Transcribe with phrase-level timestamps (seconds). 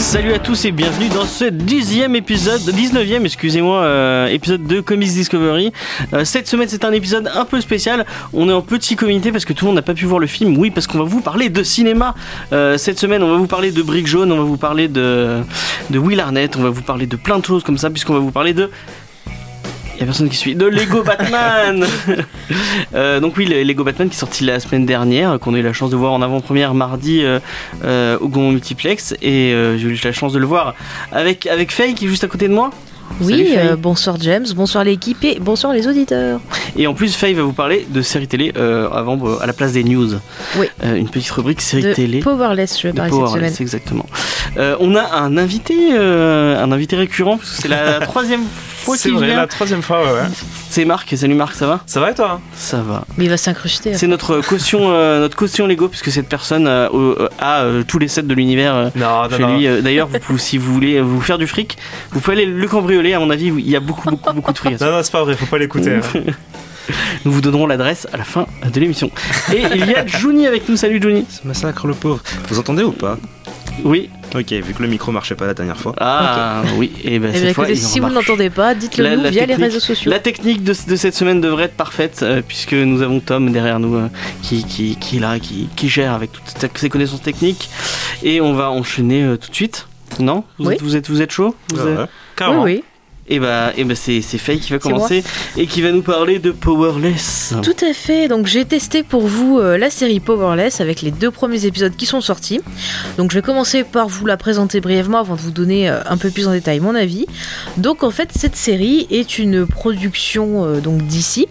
[0.00, 5.10] Salut à tous et bienvenue dans ce dixième épisode, 19e excusez-moi, euh, épisode de Comics
[5.10, 5.72] Discovery.
[6.14, 9.44] Euh, cette semaine c'est un épisode un peu spécial, on est en petit comité parce
[9.44, 11.20] que tout le monde n'a pas pu voir le film, oui parce qu'on va vous
[11.20, 12.14] parler de cinéma.
[12.52, 15.42] Euh, cette semaine on va vous parler de Brick Jaune, on va vous parler de,
[15.90, 18.20] de Will Arnett, on va vous parler de plein de choses comme ça puisqu'on va
[18.20, 18.70] vous parler de
[20.00, 20.54] il y a personne qui suit.
[20.54, 21.84] De Lego Batman
[22.94, 25.62] euh, Donc oui, le Lego Batman qui est sorti la semaine dernière, qu'on a eu
[25.62, 27.38] la chance de voir en avant-première mardi euh,
[27.84, 29.12] euh, au Gaumont Multiplex.
[29.20, 30.74] Et j'ai eu la chance de le voir
[31.12, 32.70] avec, avec Faye qui est juste à côté de moi.
[33.20, 36.40] Oui, euh, bonsoir James, bonsoir l'équipe et bonsoir les auditeurs.
[36.76, 39.72] Et en plus, Faye va vous parler de séries télé euh, avant, à la place
[39.72, 40.14] des news.
[40.56, 40.66] Oui.
[40.84, 42.20] Euh, une petite rubrique séries de télé.
[42.20, 43.82] Powerless, je vais parler Powerless, cette semaine.
[43.82, 44.06] exactement.
[44.80, 49.20] on a un invité, un invité récurrent, parce que c'est la troisième fois C'est qu'il
[49.20, 50.22] la troisième fois, ouais.
[50.70, 51.12] C'est Marc.
[51.16, 51.80] Salut Marc, ça va?
[51.86, 53.04] Ça va et toi Ça va.
[53.16, 53.94] Mais il va s'incruster.
[53.94, 58.90] C'est notre caution, notre caution Lego, puisque cette personne a tous les sets de l'univers
[58.94, 59.56] chez non.
[59.56, 59.82] lui.
[59.82, 61.76] D'ailleurs, vous- si vous voulez vous faire du fric,
[62.12, 63.14] vous pouvez aller le cambrioler.
[63.14, 64.80] À mon avis, il y a beaucoup, beaucoup, beaucoup de fric.
[64.80, 65.96] Non, non, c'est pas vrai, faut pas l'écouter.
[65.96, 66.20] hein.
[67.24, 69.10] Nous vous donnerons l'adresse à la fin de l'émission.
[69.54, 70.76] Et il y a Juni avec nous.
[70.76, 71.24] Salut Juni.
[71.28, 72.20] Ce massacre le pauvre.
[72.48, 73.16] Vous entendez ou pas?
[73.84, 74.10] Oui.
[74.34, 75.92] Ok, vu que le micro marchait pas la dernière fois.
[75.98, 76.92] Ah oui.
[77.02, 78.28] Et ben Eh cette bien, fois, écoutez, il si vous ne remarche.
[78.28, 80.10] l'entendez pas, dites-le La- nous la via les technique- réseaux sociaux.
[80.10, 83.80] La technique de, de cette semaine devrait être parfaite euh, puisque nous avons Tom derrière
[83.80, 84.08] nous euh,
[84.42, 86.44] qui, qui, qui est là, qui, qui gère avec toutes
[86.76, 87.70] ses- connaissances techniques.
[88.22, 89.88] Et on va enchaîner euh, tout de suite.
[90.20, 90.44] Non?
[90.58, 90.74] Vous, Oui.
[90.74, 91.54] êtes, vous, êtes, vous êtes chaud?
[91.72, 92.04] Vous Ouais, êtes- ouais.
[92.04, 92.62] Oui, Carrément.
[92.62, 92.84] oui,
[93.32, 95.22] Et bah, et bah c'est, Faye qui va commencer
[95.56, 97.54] et qui va nous parler de Powerless.
[97.62, 98.26] tout à fait.
[98.26, 102.06] Donc j'ai testé pour vous euh, la série Powerless avec les deux premiers épisodes qui
[102.06, 102.60] sont sortis.
[103.18, 106.16] Donc je vais commencer par vous la présenter brièvement avant de vous donner euh, un
[106.16, 107.26] peu plus en détail mon avis.
[107.76, 111.46] Donc en fait cette série est une production euh, donc d'ici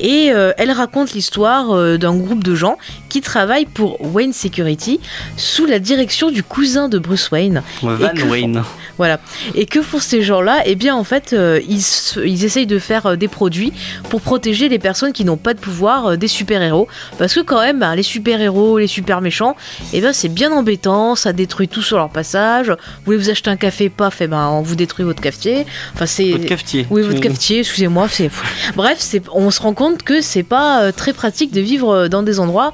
[0.00, 2.78] et elle raconte l'histoire d'un groupe de gens
[3.08, 4.98] qui travaillent pour Wayne Security
[5.36, 7.62] sous la direction du cousin de Bruce Wayne.
[7.82, 8.62] Van font- Wayne.
[8.98, 9.20] Voilà.
[9.54, 10.62] Et que font ces gens-là?
[10.66, 13.72] Eh bien, en fait, euh, ils, essayent de faire euh, des produits
[14.08, 16.88] pour protéger les personnes qui n'ont pas de pouvoir euh, des super-héros.
[17.18, 19.56] Parce que quand même, ben, les super-héros, les super-méchants,
[19.92, 22.68] eh ben, c'est bien embêtant, ça détruit tout sur leur passage.
[22.68, 25.66] Vous voulez vous acheter un café, paf, eh ben, on vous détruit votre cafetier.
[25.94, 26.30] Enfin, c'est...
[26.32, 26.86] Votre cafetier.
[26.90, 28.08] Oui, votre cafetier, excusez-moi.
[28.08, 28.30] c'est-
[28.76, 29.22] Bref, c'est...
[29.32, 32.72] on se rend compte que c'est pas très pratique de vivre dans des endroits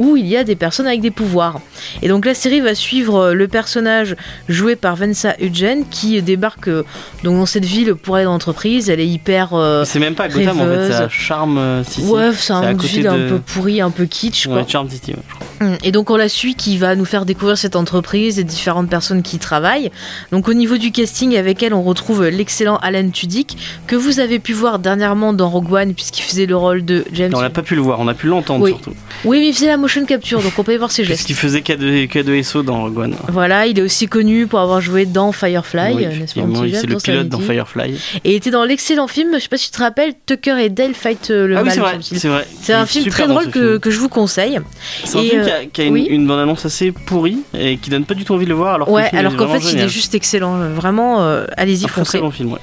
[0.00, 1.60] où il y a des personnes avec des pouvoirs.
[2.02, 4.16] Et donc la série va suivre euh, le personnage
[4.48, 6.84] joué par Vanessa Hudgens qui débarque euh,
[7.22, 8.88] donc dans cette ville pour aller dans l'entreprise.
[8.88, 9.50] Elle est hyper...
[9.52, 10.88] euh, C'est même pas à Gotham en fait, rêveuse.
[10.96, 12.06] c'est à Charm euh, City.
[12.08, 14.46] Ouais, c'est un ville de- un peu pourri, un peu kitsch.
[14.46, 14.56] quoi.
[14.56, 15.12] Ouais, Charm City.
[15.12, 15.46] ouais, je crois.
[15.68, 15.76] Mm.
[15.84, 19.20] Et donc on la suit qui va nous faire découvrir cette entreprise et différentes personnes
[19.22, 19.90] qui y travaillent.
[20.32, 24.38] Donc au niveau du casting avec elle on retrouve l'excellent Alan Tudyk que vous avez
[24.38, 27.32] pu voir dernièrement dans Rogue One puisqu'il faisait le rôle de James.
[27.36, 28.70] On n'a pas pu le voir, on a pu l'entendre Oui.
[28.70, 28.92] surtout.
[29.26, 31.24] Oui mais il faisait la motion capture donc on peut y voir ses gestes.
[31.26, 33.14] Puisqu'il faisait K2, K2SO dans Rogue One.
[33.28, 36.46] Voilà, il est aussi connu pour avoir joué dans Firefly, Oui, euh, n'est-ce pas,
[36.80, 37.38] c'est le pilote dans.
[37.40, 37.94] Firefly.
[38.24, 40.68] Et il était dans l'excellent film, je sais pas si tu te rappelles, Tucker et
[40.68, 41.72] Dale fight euh, le ah oui, mal.
[41.74, 42.20] c'est me vrai, semble-t-il.
[42.20, 42.46] c'est vrai.
[42.62, 44.60] C'est un film très drôle que, que je vous conseille.
[45.04, 46.06] C'est un Et, film euh, qui a, qui a une, oui.
[46.08, 48.74] une bande-annonce assez pourrie et qui donne pas du tout envie de le voir.
[48.74, 52.20] Alors Ouais, alors qu'en fait il est juste excellent, vraiment, euh, allez-y un très, foncez.
[52.20, 52.58] bon film, ouais.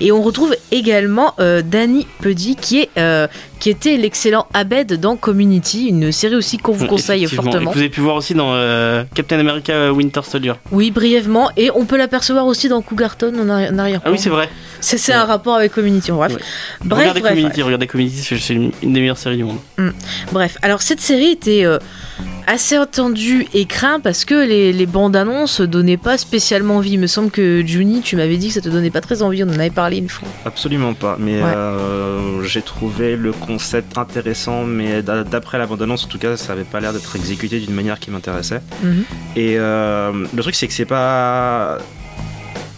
[0.00, 2.88] Et on retrouve également euh, Danny Puddy qui est
[3.58, 7.24] qui était l'excellent Abed dans Community, une série aussi qu'on vous Ouais, conseille.
[7.24, 7.70] Et fortement.
[7.70, 10.52] que vous avez pu voir aussi dans euh, Captain America Winter Soldier.
[10.72, 14.00] Oui, brièvement, et on peut l'apercevoir aussi dans Cougarton en arri- en arrière.
[14.04, 14.48] Ah oui, c'est vrai.
[14.80, 15.14] C'est Ouais.
[15.14, 16.12] un rapport avec Community.
[16.12, 16.38] Bref, Ouais.
[16.84, 19.58] bref, regardez bref, Community, regardez Community, c'est- une des meilleures séries du monde.
[20.32, 21.78] Bref, alors cette série était euh,
[22.46, 26.92] assez attendue et crainte parce que les, les bandes annonces donnaient pas spécialement envie.
[26.92, 29.44] Il me semble que Juni, tu m'avais dit que ça te donnait pas très envie.
[29.44, 30.28] On en avait parlé une fois.
[30.44, 31.16] Absolument pas.
[31.20, 31.52] Mais Ouais.
[31.54, 36.52] euh, j'ai trouvé le concept intéressant, mais d'a- d'après la bande-annonce, en tout cas, ça
[36.54, 38.60] avait pas l'air d'être exécuté d'une manière qui m'intéressait.
[38.82, 39.04] Mhm.
[39.36, 41.78] Et euh, le truc, c'est que c'est pas.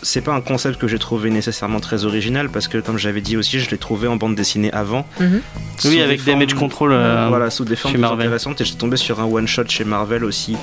[0.02, 3.36] C'est pas un concept que j'ai trouvé nécessairement très original parce que, comme j'avais dit
[3.36, 5.06] aussi, je l'ai trouvé en bande dessinée avant.
[5.20, 5.40] Mhm.
[5.84, 6.92] Oui, avec formes- Damage Control.
[6.92, 8.26] euh, voilà, sous des formes chez plus Marvel.
[8.26, 8.60] intéressantes.
[8.60, 10.56] Et j'étais tombé sur un one-shot chez Marvel aussi,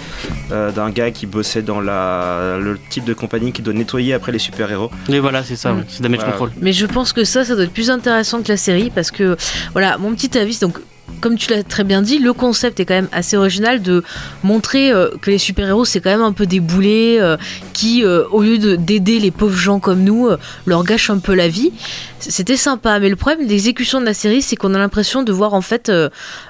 [0.52, 4.32] euh, d'un gars qui bossait dans la, le type de compagnie qui doit nettoyer après
[4.32, 4.90] les super-héros.
[5.10, 5.86] Et voilà, c'est ça, Mm.
[5.88, 6.32] c'est Damage Voilà.
[6.34, 6.52] Control.
[6.62, 9.38] Mais je pense que ça, ça doit être plus intéressant que la série parce que,
[9.74, 10.78] voilà, mon petit avis, donc
[11.22, 14.04] comme tu l'as très bien dit, le concept est quand même assez original de
[14.44, 17.38] montrer euh, que les super-héros, c'est quand même un peu des boulets euh,
[17.74, 20.30] qui, euh, au lieu de- d'aider les pauvres gens comme nous,
[20.66, 21.72] leur gâchent un peu la vie.
[22.20, 25.32] C'était sympa, mais le problème de l'exécution de la série, c'est qu'on a l'impression de
[25.32, 25.92] voir en fait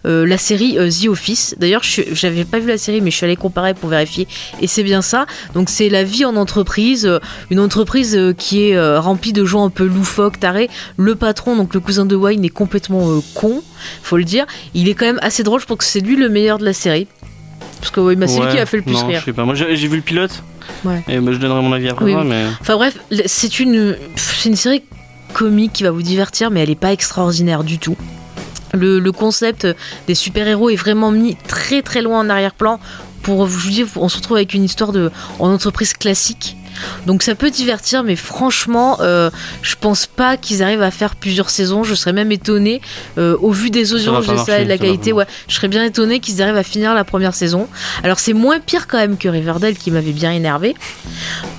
[0.05, 1.55] la série The Office.
[1.59, 4.27] D'ailleurs, j'avais pas vu la série, mais je suis allée comparer pour vérifier,
[4.61, 5.25] et c'est bien ça.
[5.53, 7.09] Donc c'est la vie en entreprise,
[7.51, 10.69] une entreprise qui est remplie de gens un peu loufoques, tarés.
[10.95, 13.61] Le patron, donc le cousin de Wayne, est complètement con,
[14.01, 14.45] faut le dire.
[14.73, 16.73] Il est quand même assez drôle, je pense que c'est lui le meilleur de la
[16.73, 17.07] série.
[17.79, 19.19] Parce que oui, bah, c'est lui Ouais, qui a fait le plus non, rire.
[19.19, 19.45] Je sais pas.
[19.45, 20.43] Moi, j'ai vu le pilote.
[20.83, 21.03] Ouais.
[21.07, 22.45] Et bah, je donnerai mon avis après Oui, mais.
[22.59, 24.83] Enfin bref, c'est une, c'est une série
[25.33, 27.95] comique qui va vous divertir, mais elle est pas extraordinaire du tout.
[28.73, 29.67] Le, le concept
[30.07, 32.79] des super-héros est vraiment mis très très loin en arrière-plan.
[33.21, 36.55] Pour je vous dis, on se retrouve avec une histoire de en entreprise classique.
[37.05, 39.29] Donc ça peut divertir, mais franchement, euh,
[39.61, 41.83] je pense pas qu'ils arrivent à faire plusieurs saisons.
[41.83, 42.81] Je serais même étonnée,
[43.17, 45.83] euh, au vu des audiences de ça et de la qualité, ouais, je serais bien
[45.83, 47.67] étonnée qu'ils arrivent à finir la première saison.
[48.03, 50.75] Alors c'est moins pire quand même que Riverdale qui m'avait bien énervé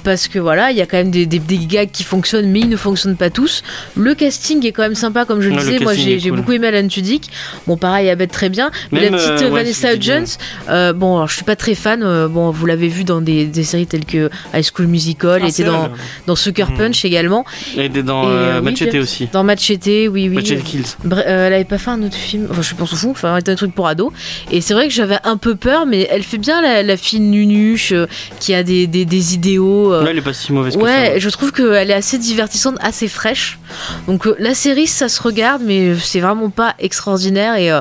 [0.04, 2.60] parce que voilà, il y a quand même des, des, des gags qui fonctionnent, mais
[2.60, 3.62] ils ne fonctionnent pas tous.
[3.96, 5.84] Le casting est quand même sympa, comme je le Ouais, le disais.
[5.84, 7.30] Moi, j'ai beaucoup aimé Alan Tudyk.
[7.66, 8.70] Bon, pareil, Abed très bien.
[8.92, 10.38] Mais Même, la petite euh, ouais, Vanessa Hudgens,
[10.68, 12.00] euh, bon, alors, je suis pas très fan.
[12.28, 15.64] bon, vous l'avez vu dans des, des séries telles que High School Musical, elle était
[15.64, 15.88] dans,
[16.26, 16.76] dans Sucker Mhm.
[16.76, 17.44] Punch également.
[17.76, 19.28] Elle était dans Et, euh, euh, oui, Machete Pierre- aussi.
[19.32, 20.28] Dans Machete, oui, oui.
[20.28, 20.84] Machete Kills.
[21.10, 23.52] Euh, elle avait pas fait un autre film, enfin je pense au fond, enfin c'était
[23.52, 24.12] un truc pour ado.
[24.50, 27.20] Et c'est vrai que j'avais un peu peur, mais elle fait bien la, la fille
[27.20, 28.06] nunuche euh,
[28.40, 29.92] qui a des, des, des idéaux.
[29.94, 31.18] euh, Là, elle est pas si mauvaise que Ouais, ça.
[31.18, 33.58] je trouve qu'elle est assez divertissante, assez fraîche.
[34.06, 37.80] Donc euh, la série, ça se regarde, mais c'est vraiment pas extraordinaire et euh,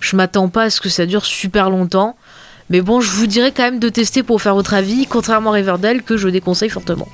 [0.00, 2.16] je m'attends pas à ce que ça dure super longtemps.
[2.70, 5.54] Mais bon, je vous dirais quand même de tester pour faire votre avis, contrairement à
[5.54, 7.08] Riverdale que je déconseille fortement.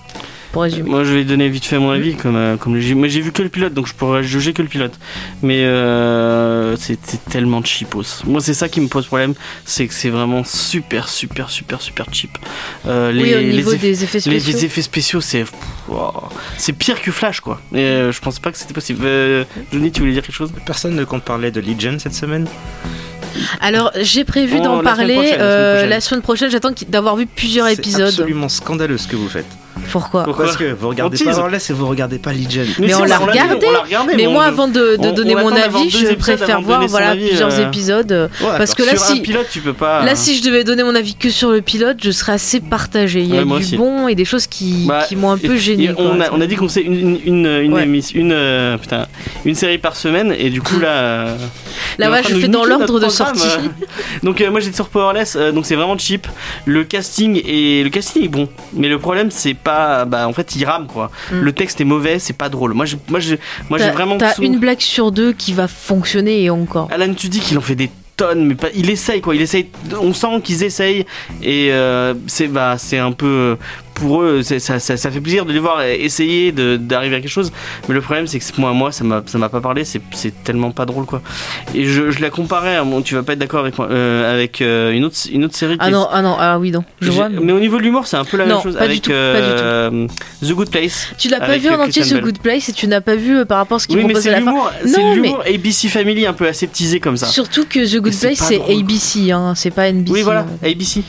[0.52, 0.88] Pour résumer.
[0.88, 3.32] Moi, je vais donner vite fait mon avis, comme, euh, comme j'ai moi, j'ai vu
[3.32, 4.92] que le pilote, donc je pourrais juger que le pilote.
[5.42, 8.22] Mais euh, c'est c'est tellement cheapos.
[8.26, 9.32] Moi, c'est ça qui me pose problème,
[9.64, 12.36] c'est que c'est vraiment super, super, super, super cheap.
[12.86, 14.52] Euh, les, oui, au niveau les effets, des effets les, spéciaux.
[14.52, 15.44] les effets spéciaux, c'est
[15.88, 16.12] wow.
[16.58, 17.58] c'est pire que Flash, quoi.
[17.72, 19.00] Et euh, je pense pas que c'était possible.
[19.04, 20.52] Euh, Johnny, tu voulais dire quelque chose?
[20.66, 22.46] Personne ne compte parler de Legion cette semaine?
[23.60, 25.90] Alors, j'ai prévu Oh, d'en la semaine parler prochaine, la semaine euh, prochaine.
[25.90, 26.50] la semaine prochaine.
[26.50, 28.02] J'attends d'avoir vu plusieurs C'est épisodes.
[28.08, 29.46] absolument scandaleux ce que vous faites.
[29.90, 31.30] Pourquoi Pourquoi Parce que vous regardez On.
[31.30, 32.62] Powerless et vous regardez pas Legion.
[32.78, 33.66] Mais on si, l'a regardé.
[33.66, 36.60] on l'a regardé, Mais moi, avant de, de on- donner on mon avis, je préfère
[36.60, 38.12] voir voilà, avis, plusieurs euh, épisodes.
[38.12, 40.04] euh, Ouais, parce que là, sur un si, pilote, tu peux pas.
[40.04, 43.20] Là, si je devais donner mon avis que sur le pilote, je serais assez partagé.
[43.20, 43.76] Il y a Ouais, du aussi.
[43.76, 45.84] bon et des choses qui, Bah, qui m'ont un peu gêné.
[45.84, 47.82] et on, a, on a dit qu'on faisait une, une, une, une, Ouais.
[47.84, 49.06] émission- une, euh, putain,
[49.44, 50.88] une série par semaine et du coup là.
[50.88, 51.36] euh,
[51.98, 53.46] Là, ouais, je fais dans l'ordre de sortie.
[53.46, 53.68] euh.
[54.22, 56.26] Donc euh, moi j'étais sur Powerless, euh, donc c'est vraiment cheap.
[56.64, 60.54] Le casting et le casting est bon, mais le problème c'est pas, bah en fait
[60.56, 61.10] il rame quoi.
[61.30, 61.40] Mm.
[61.40, 62.74] Le texte est mauvais, c'est pas drôle.
[62.74, 63.38] Moi j'ai, moi j'ai,
[63.68, 64.18] moi j'ai T'as- vraiment.
[64.18, 66.88] T'as une blague sur deux qui va fonctionner et encore.
[66.90, 69.34] Alan Tudyk qu'il en fait des tonnes, mais pas, il essaye quoi.
[69.34, 69.68] Il essaye.
[70.00, 71.06] On sent qu'ils essayent
[71.42, 73.56] et euh, c'est bah c'est un peu
[74.02, 77.52] pour eux, ça, ça, ça fait plaisir de les voir essayer d'arriver à quelque chose.
[77.88, 79.84] Mais le problème c'est que moi moi ça m'a pas parlé.
[79.84, 80.02] C'est
[80.44, 81.22] tellement pas drôle quoi.
[81.74, 82.76] Et je, je la comparais.
[82.76, 85.44] à mon- tu vas pas être d'accord avec moi euh, avec euh, une autre une
[85.44, 85.76] autre série.
[85.78, 86.84] Ah est- non, ah non, ah oui, non.
[87.00, 87.28] Je vois.
[87.28, 87.40] mais...
[87.40, 89.02] mais- au niveau de l'humour, c'est un peu la Non, même chose pas du avec
[89.02, 89.62] tout, pas du tout.
[89.64, 90.06] euh,
[90.42, 91.08] The Good Place.
[91.18, 92.22] Tu l'as pas vu en entier Bale.
[92.22, 94.30] Good Place et tu n'as pas vu par rapport à ce qu'ils Oui, proposent à
[94.30, 94.54] c'est la fin.
[94.84, 97.26] c'est l'humour ABC Family un peu aseptisé comme ça.
[97.26, 98.60] Surtout que The Good Place c'est.
[98.60, 100.12] ABC, hein, c'est pas NBC.
[100.12, 100.66] Oui, voilà, hein.
[100.66, 101.02] ABC.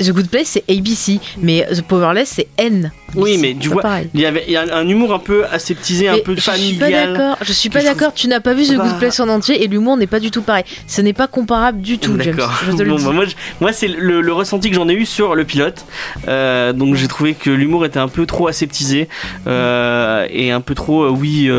[0.00, 2.90] The Good Place c'est ABC, mais The Powerless c'est N.
[3.14, 3.82] Oui, mais tu vois.
[4.14, 6.50] Il y, avait, il y a un humour un peu aseptisé, un peu je suis
[6.50, 7.12] pas familial.
[7.12, 7.36] d'accord.
[7.42, 8.12] Je suis pas d'accord.
[8.14, 8.84] Tu n'as pas vu The Bah.
[8.88, 10.64] Good Place en entier et l'humour n'est pas du tout pareil.
[10.86, 12.34] Ce n'est pas comparable du tout, James.
[12.36, 12.52] D'accord.
[12.70, 13.24] Bon, bah,
[13.60, 15.84] moi, c'est le, le ressenti que j'en ai eu sur le pilote.
[16.28, 19.08] Euh, donc j'ai trouvé que l'humour était un peu trop aseptisé
[19.46, 21.50] euh, et un peu trop, euh, oui,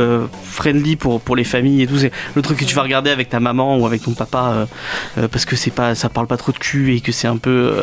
[0.43, 1.98] friendly pour, pour les familles et tout.
[1.98, 4.67] C'est le truc que tu vas regarder avec ta maman ou avec ton papa
[5.31, 7.74] parce que c'est pas, ça parle pas trop de cul et que c'est un peu.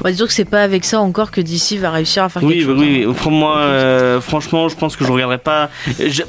[0.00, 2.42] On va dire que c'est pas avec ça encore que DC va réussir à faire
[2.42, 2.69] Oui, quelque chose.
[2.76, 3.14] Oui, oui.
[3.14, 5.70] Pour moi, euh, franchement, je pense que je regarderai pas.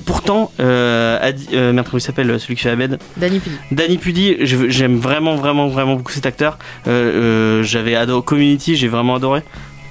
[0.05, 3.00] Pourtant, euh, Adi- euh, merde, comment il s'appelle celui qui fait Abed?
[3.17, 3.55] Danny Pudi.
[3.71, 6.57] Danny Pudi, j'aime vraiment, vraiment, vraiment beaucoup cet acteur.
[6.88, 9.41] Euh, J'avais adoré Community, j'ai vraiment adoré.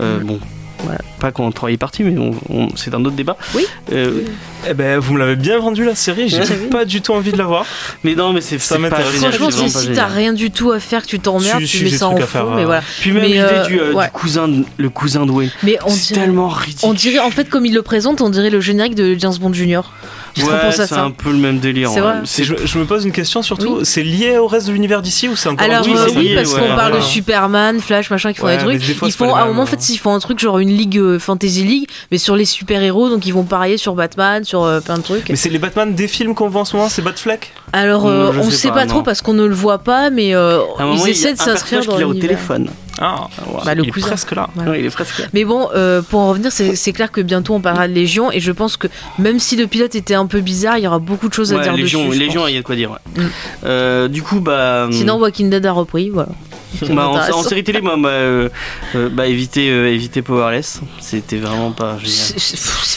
[0.01, 0.25] Euh, Mm.
[0.25, 0.41] Bon,
[0.85, 1.01] Voilà.
[1.19, 3.37] pas quand on travaille parti, mais on- on- c'est un autre débat.
[3.55, 3.67] Oui.
[3.93, 4.23] Euh,
[4.69, 6.45] Eh ben, vous me l'avez bien vendu la série, j'ai Ouais.
[6.71, 7.65] pas du tout envie de la voir.
[8.05, 9.07] mais non, mais c'est Ça m'intéresse.
[9.17, 11.85] Franchement, si, si t'as rien du tout à faire, que tu t'emmerdes, Si, tu si,
[11.85, 12.83] mets ça en fond, faire, mais euh, voilà.
[13.01, 14.05] Puis même l'idée euh, du, euh, ouais.
[14.05, 16.89] du cousin, de- le cousin Wayne, Mais on c'est dirait, tellement ridicule.
[16.91, 19.55] on dirait, en fait, comme il le présente, on dirait le générique de James Bond
[19.55, 19.91] Junior.
[20.37, 21.89] Ouais, c'est un peu le même délire.
[21.91, 22.07] C'est ouais.
[22.19, 22.19] vrai.
[22.39, 23.85] Et je, je me pose une question surtout, Oui.
[23.85, 26.35] c'est lié au reste de l'univers d'ici ou c'est encore Alors oui, euh, c'est oui,
[26.37, 27.01] parce ouais, qu'on parle de.
[27.01, 28.99] Superman, Flash, machin, qui font Ouais, des trucs.
[29.09, 29.67] ils font à un moment, en hein.
[29.67, 32.45] fait, ils font un truc genre une une ligue euh, fantasy league, mais sur les
[32.45, 35.29] super héros, donc ils vont parier sur Batman, sur euh, plein de trucs.
[35.29, 37.53] Mais c'est les Batman des films qu'on voit en ce moment, c'est Batfleck?
[37.73, 38.91] Alors euh, on sais sait pas, non.
[38.95, 41.35] trop parce qu'on ne le voit pas, mais euh, À un moment, ils il essaient
[41.35, 42.21] de s'inscrire dans l'univers.
[42.21, 42.69] téléphone.
[43.03, 43.29] Ah,
[43.65, 44.51] Bah, le il est presque là.
[44.57, 45.25] Ouais, il est presque là.
[45.33, 48.41] Mais bon, euh, pour en revenir, c'est clair que bientôt on parlera de Légion et
[48.41, 51.29] je pense que même si le pilote était un peu bizarre, il y aura beaucoup
[51.29, 52.19] de choses à dire Légion, dessus.
[52.19, 52.91] Légion, il y a de quoi dire.
[52.91, 53.23] ouais.
[53.23, 53.29] Mm.
[53.65, 54.89] Euh, du coup, bah.
[54.91, 56.29] Sinon, Walking Dead a repris, voilà.
[56.91, 58.49] Bah, en, série télé, moi, bah, euh,
[58.95, 60.81] euh, bah, éviter, euh, éviter Powerless.
[61.01, 62.39] C'était vraiment pas génial.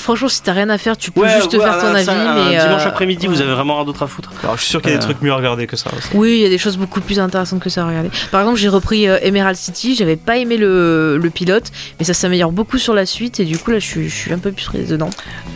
[0.01, 2.05] Franchement, si t'as rien à faire, tu peux Ouais, juste ouais, faire ton un- avis.
[2.05, 4.31] ça, un mais dimanche après-midi, vous avez vraiment rien d'autre à foutre.
[4.43, 6.09] Alors, je suis sûr qu'il y a des trucs mieux à regarder que ça aussi.
[6.13, 8.09] Oui, il y a des choses beaucoup plus intéressantes que ça à regarder.
[8.31, 12.13] Par exemple, j'ai repris euh, Emerald City, j'avais pas aimé le, le pilote, mais ça
[12.13, 14.51] s'améliore beaucoup sur la suite et du coup là je suis, je suis un peu
[14.51, 15.09] plus dedans.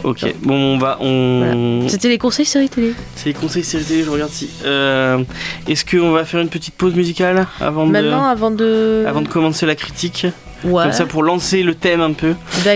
[0.04, 0.98] Ok, bon, on va.
[1.02, 1.88] On...
[1.88, 4.50] C'était les conseils série télé C'est les conseils série télé, je regarde si.
[4.66, 5.24] Euh,
[5.68, 9.06] Est-ce qu'on va faire une petite pause musicale avant de, Maintenant, avant de.
[9.08, 10.28] avant de commencer la critique
[10.64, 12.34] Ouais, Comme ça pour lancer le thème un peu.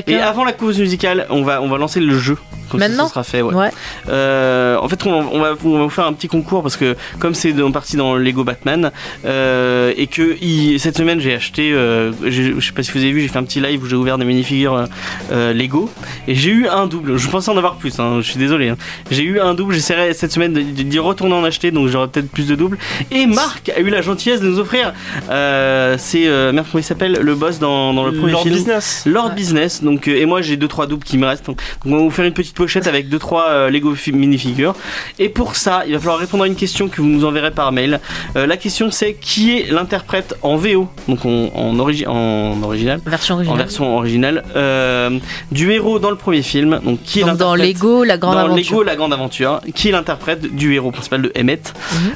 [0.08, 2.38] Et avant la pause musicale, on va, on va lancer le jeu.
[2.72, 3.54] Comme Maintenant ça sera fait, ouais.
[3.54, 3.70] Ouais.
[4.10, 6.96] Euh, en fait, on, on va, on va vous faire un petit concours parce que
[7.20, 8.92] comme c'est en partie dans Lego Batman
[9.26, 13.12] euh, et que il- cette semaine j'ai acheté, euh, je sais pas si vous avez
[13.12, 14.86] vu, j'ai fait un petit live où j'ai ouvert des minifigures
[15.32, 15.90] euh, Lego
[16.28, 17.18] et j'ai eu un double.
[17.18, 18.70] Je pensais en avoir plus, hein, je suis désolé.
[18.70, 18.78] hein.
[19.12, 19.74] J'ai eu un double.
[19.74, 22.78] J'essaierai cette semaine d'y retourner en acheter, donc j'aurai peut-être plus de doubles.
[23.12, 24.94] Et Marc a eu la gentillesse de nous offrir.
[25.30, 28.56] Euh, c'est euh, merde, comment il s'appelle le boss dans, dans le premier Lord film.
[28.56, 29.04] Business.
[29.06, 29.36] Lord Ouais.
[29.36, 31.46] Business, donc euh, et moi j'ai deux trois doubles qui me restent.
[31.46, 34.76] Donc, on va vous faire une petite pochette avec deux trois euh, Lego fi- minifigures.
[35.18, 37.72] Et pour ça, il va falloir répondre à une question que vous nous enverrez par
[37.72, 38.00] mail.
[38.36, 43.00] Euh, la question c'est qui est l'interprète en VO, donc en, en, origi- en original,
[43.06, 43.58] Version en originale.
[43.58, 45.18] version originale, euh,
[45.52, 46.80] du héros dans le premier film.
[46.86, 48.58] Donc qui est Donc dans Lego, la grande dans aventure.
[48.78, 51.74] Lego La Grande Aventure, qui est l'interprète du héros principal de Emmett.
[51.74, 52.12] Mhm.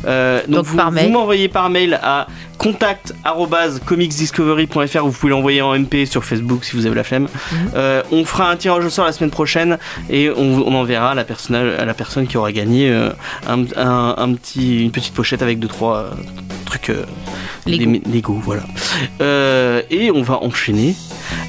[0.47, 1.05] Donc, Donc vous, par mail.
[1.07, 6.75] vous m'envoyez par mail à contact@comicsdiscovery.fr ou vous pouvez l'envoyer en MP sur Facebook si
[6.75, 7.23] vous avez la flemme.
[7.51, 7.57] Mhm.
[7.75, 9.77] Euh, on fera un tirage au sort la semaine prochaine
[10.09, 13.09] et on, on enverra à la personne, à la personne qui aura gagné euh,
[13.47, 16.09] un, un- un petit, une petite pochette avec deux trois euh,
[16.65, 17.05] trucs euh,
[17.65, 17.91] Lego.
[17.91, 18.63] des Lego, voilà.
[19.89, 20.95] Et on va enchaîner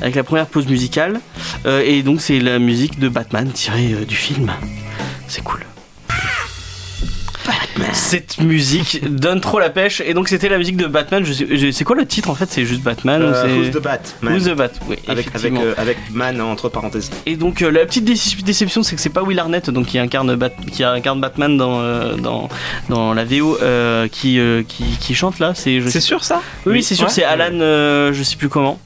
[0.00, 1.20] avec la première pause musicale
[1.66, 4.50] et donc c'est la musique de Batman tirée du film.
[5.28, 5.60] C'est cool.
[7.93, 11.25] Cette musique donne trop la pêche et donc c'était la musique de Batman.
[11.25, 12.47] Je sais, je- c'est quoi le titre en fait?
[12.50, 14.69] C'est juste Batman ou Euh, c'est Who's the Batman Who's the Bat?
[14.88, 15.61] Oui, avec, avec, effectivement.
[15.62, 17.11] euh, avec man entre parenthèses.
[17.25, 19.99] Et donc euh, la petite déce- déception, c'est que c'est pas Will Arnett donc qui
[19.99, 22.49] incarne Bat- qui incarne Batman dans euh, dans
[22.88, 25.52] dans la VO euh, qui, euh, qui qui chante là.
[25.55, 26.43] C'est je C'est sais- sûr ça?
[26.66, 27.12] Oui, c'est sûr, Ouais.
[27.12, 28.78] c'est Alan, euh, je sais plus comment.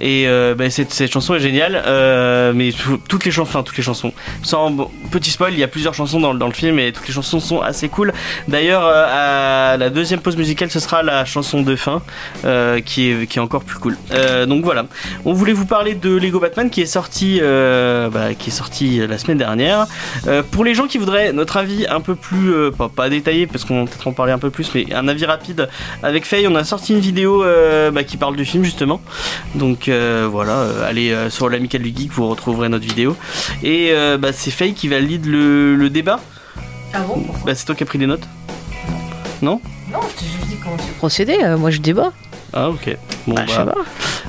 [0.00, 3.62] Et euh, bah, cette, cette chanson est géniale, euh, mais tout- toutes les chansons, enfin
[3.62, 4.12] toutes les chansons.
[4.42, 6.92] Sans bon, petit spoil, il y a plusieurs chansons dans, le- dans le film et
[6.92, 8.12] toutes les chansons sont assez cool.
[8.46, 12.02] D'ailleurs, euh, à la deuxième pause musicale, ce sera la chanson de fin,
[12.44, 13.96] euh, qui est encore plus cool.
[14.12, 14.86] Euh, donc voilà,
[15.24, 19.86] on voulait vous parler de Lego Batman qui est sorti, bah, la semaine dernière.
[20.50, 22.52] Pour les gens qui voudraient notre avis un peu plus,
[22.94, 25.68] pas, détaillé parce qu'on va peut-être en parler un peu plus, mais un avis rapide
[26.02, 27.44] avec Faye, on a sorti une vidéo
[27.92, 29.00] bah, qui parle du film justement.
[29.54, 33.16] Donc voilà, allez sur l'amical du geek, vous retrouverez notre vidéo.
[33.62, 36.20] Et bah, c'est Faye qui va lead le, le débat.
[36.94, 38.26] Ah bon Bah, c'est toi qui as pris des notes.
[39.42, 39.60] Non,
[39.92, 42.12] je t'ai juste dit comment tu procédais, euh, moi je débat.
[42.52, 42.96] Ah ok.
[43.26, 43.80] Bon, Bah, je sais bah, pas.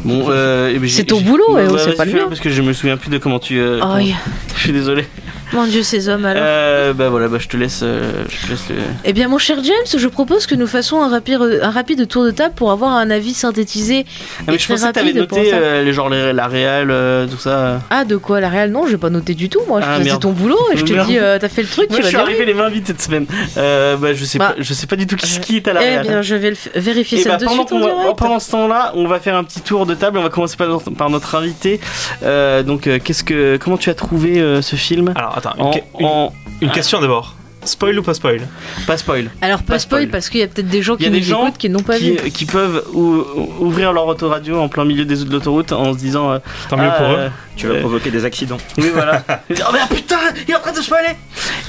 [0.04, 2.12] bon, euh, eh ben, C'est ton j'ai- boulot, Ouais, eh ouais, c'est vas-y, pas le
[2.12, 2.30] fais-le, mien.
[2.30, 3.60] Parce que je me souviens plus de comment tu.
[3.60, 3.98] euh, comment-.
[4.56, 5.08] Je suis désolé.
[5.53, 6.44] Mon dieu, ces hommes alors.
[6.46, 7.82] Euh, bah voilà, bah je te laisse.
[7.84, 8.75] euh, je te laisse le-
[9.06, 12.24] Eh bien, mon cher James, je propose que nous fassions un rapide, un rapide tour
[12.24, 14.06] de table pour avoir un avis synthétisé.
[14.39, 15.56] Ah, mais et je très pensais que t'avais rapide pour noté ça.
[15.58, 17.82] euh, les genre les- la réal, euh, tout ça.
[17.89, 19.62] Ah, de quoi La réelle Non, j'ai pas noté du tout.
[19.68, 20.22] Moi, je Ah, faisais merde.
[20.22, 21.08] ton boulot et je te Merde.
[21.08, 22.86] dis, euh, t'as fait le truc, Moi tu je vas suis arrivé les mains vides
[22.88, 23.25] cette semaine.
[23.58, 25.74] Euh, bah je sais Bah, pas, je sais pas du tout qui, qui est à
[25.74, 26.01] la Eh réal.
[26.08, 28.01] bien, je vais le f- vérifier Et ça bah, de pendant, suite en qu'on va-
[28.01, 28.18] direct.
[28.20, 30.18] pendant ce temps-là, on va faire un petit tour de table.
[30.20, 31.79] On va commencer par notre, par notre invité.
[32.24, 35.13] Euh, donc, euh, qu'est-ce que, comment tu as trouvé euh, ce film?
[35.15, 37.36] Alors attends, une, en, que- une- en- une question d'abord.
[37.65, 38.48] Spoil ou pas spoil?
[38.88, 40.12] Pas spoil, Alors, pas Pas spoil, spoil.
[40.12, 41.81] parce qu'il y a peut-être des gens Il y a qui des gens qui n'ont
[41.81, 42.31] pas qui, vu.
[42.31, 43.22] qui peuvent ou-
[43.60, 46.31] ouvrir leur autoradio en plein milieu des de l'autoroute en se disant.
[46.31, 47.15] euh, Tant mieux ah, pour eux.
[47.17, 48.55] euh, Tu vas euh, provoquer des accidents.
[48.77, 49.24] Oui, voilà.
[49.29, 50.15] oh mais putain,
[50.48, 51.10] il est en train de spoiler.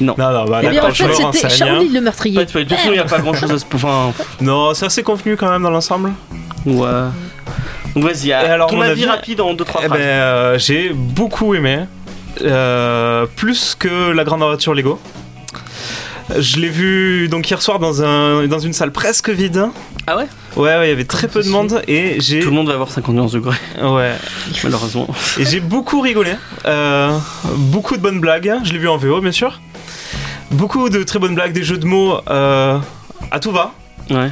[0.01, 1.91] Non, non, bah Eh bien, en fait, c'était Charlie hein.
[1.93, 2.37] le meurtrier.
[2.37, 2.65] Pas de spoil.
[2.67, 3.65] De toute façon, il n'y a pas grand-chose à se.
[3.75, 6.13] Enfin, Non, c'est assez convenu quand même dans l'ensemble.
[6.67, 6.87] ouais.
[7.97, 9.99] Vas-y, alors, ton mon avis avis rapide en 2-3 Eh ben, phrases.
[10.01, 11.81] euh, j'ai beaucoup aimé.
[12.43, 15.01] Euh, plus que la grande aventure Lego.
[16.39, 19.67] Je l'ai vu donc hier soir dans, un, dans une salle presque vide.
[20.07, 20.27] Ah ouais?
[20.57, 22.75] Ouais, ouais, il y avait très peu de monde et j'ai Tout le monde va
[22.75, 24.15] avoir 51 degrés, ouais
[24.65, 25.09] malheureusement.
[25.39, 26.33] et j'ai beaucoup rigolé.
[26.67, 27.17] Euh,
[27.57, 28.53] beaucoup de bonnes blagues.
[28.65, 29.61] Je l'ai vu en VO bien sûr.
[30.53, 32.79] Beaucoup de très bonnes blagues, des jeux de mots euh,
[33.31, 33.73] à tout va.
[34.11, 34.31] Ouais.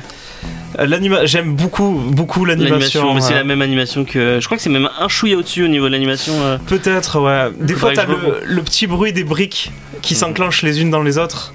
[0.79, 3.35] Euh, l'anima- J'aime beaucoup, beaucoup L'animation, mais c'est ouais.
[3.37, 4.39] la même animation que.
[4.41, 6.35] Je crois que c'est même un chouïa au-dessus au niveau de l'animation.
[6.43, 6.59] euh.
[6.67, 7.51] Peut-être, ouais.
[7.61, 8.05] Des fois, t'as
[8.45, 9.71] le, petit bruit des briques
[10.03, 11.55] qui s'enclenchent les unes dans les autres.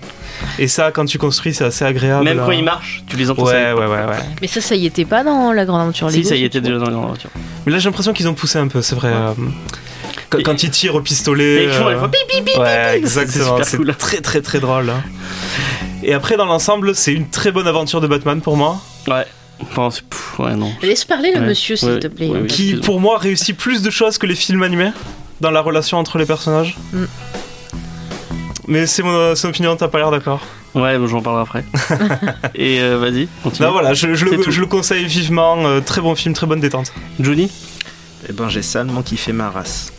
[0.60, 2.26] Et ça, quand tu construis, c'est assez agréable.
[2.26, 2.54] Même quand hein.
[2.56, 3.44] ils marchent, tu les entends.
[3.46, 4.18] Ouais, ouais, ouais, ouais.
[4.42, 6.60] Mais ça, ça y était pas dans la grande aventure Si, Lego, ça y était
[6.60, 7.30] déjà dans la voiture.
[7.66, 9.10] Mais là, j'ai l'impression qu'ils ont poussé un peu, c'est vrai.
[9.10, 9.16] Ouais.
[9.16, 9.34] euh,
[10.30, 11.66] Quand, Et- quand ils tirent au pistolet.
[11.66, 12.58] Et toujours, euh, ils font bip bip bip.
[12.58, 13.60] Ouais, exactement.
[13.64, 13.96] C'est cool.
[13.96, 14.90] très, très, très drôle.
[14.90, 15.02] hein.
[16.04, 18.82] Et après, dans l'ensemble, c'est une très bonne aventure de Batman pour moi.
[19.08, 19.26] Ouais.
[19.62, 20.72] Enfin, c'est- pff, ouais, non.
[20.82, 21.48] Laisse parler le Ouais.
[21.48, 22.28] monsieur, s'il Ouais, te plaît.
[22.30, 22.48] ouais, oui.
[22.48, 24.92] Qui, pour moi, réussit plus de choses que les films animés
[25.42, 26.76] dans la relation entre les personnages.
[26.92, 27.04] Mm.
[28.68, 30.42] Mais c'est mon, c'est mon opinion, t'as pas l'air d'accord.
[30.74, 31.66] Ouais, mais j'en parlerai après.
[32.56, 33.68] Et euh, vas-y, continue.
[33.68, 34.26] Non, voilà, je, le, je
[34.60, 35.66] le conseille vivement.
[35.68, 36.92] euh, très bon film, très bonne détente.
[37.20, 37.52] Johnny
[38.28, 39.92] Eh ben, j'ai salement kiffé ma race.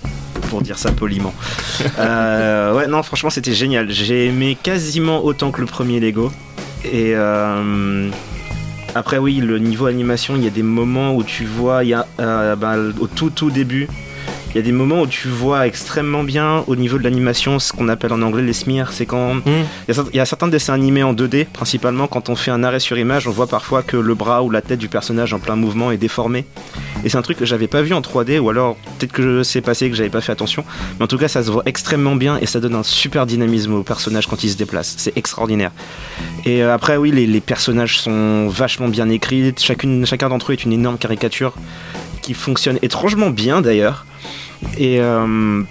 [0.50, 1.32] Pour dire ça poliment.
[1.98, 3.90] Euh, ouais, non, franchement, c'était génial.
[3.90, 6.32] J'ai aimé quasiment autant que le premier Lego.
[6.84, 8.08] Et euh,
[8.94, 12.06] après, oui, le niveau animation, il y a des moments où tu vois, y a
[12.20, 13.88] euh, bah, au tout tout début,
[14.54, 17.72] il y a des moments où tu vois extrêmement bien au niveau de l'animation ce
[17.72, 18.92] qu'on appelle en anglais les smears.
[18.92, 19.42] C'est quand Mm.
[19.88, 22.78] il y, a, y certains dessins animés en 2D, principalement quand on fait un arrêt
[22.78, 25.56] sur image, on voit parfois que le bras ou la tête du personnage en plein
[25.56, 26.44] mouvement est déformé.
[27.04, 29.60] Et c'est un truc que j'avais pas vu en 3D, ou alors peut-être que c'est
[29.60, 30.64] passé que j'avais pas fait attention.
[30.98, 33.74] Mais en tout cas, ça se voit extrêmement bien et ça donne un super dynamisme
[33.74, 34.94] au personnage quand il se déplace.
[34.98, 35.72] C'est extraordinaire.
[36.44, 39.52] Et euh, après, oui, les, les personnages sont vachement bien écrits.
[39.58, 41.54] Chacune, chacun d'entre eux est une énorme caricature
[42.22, 44.06] qui fonctionne étrangement bien d'ailleurs.
[44.78, 45.62] Et euh,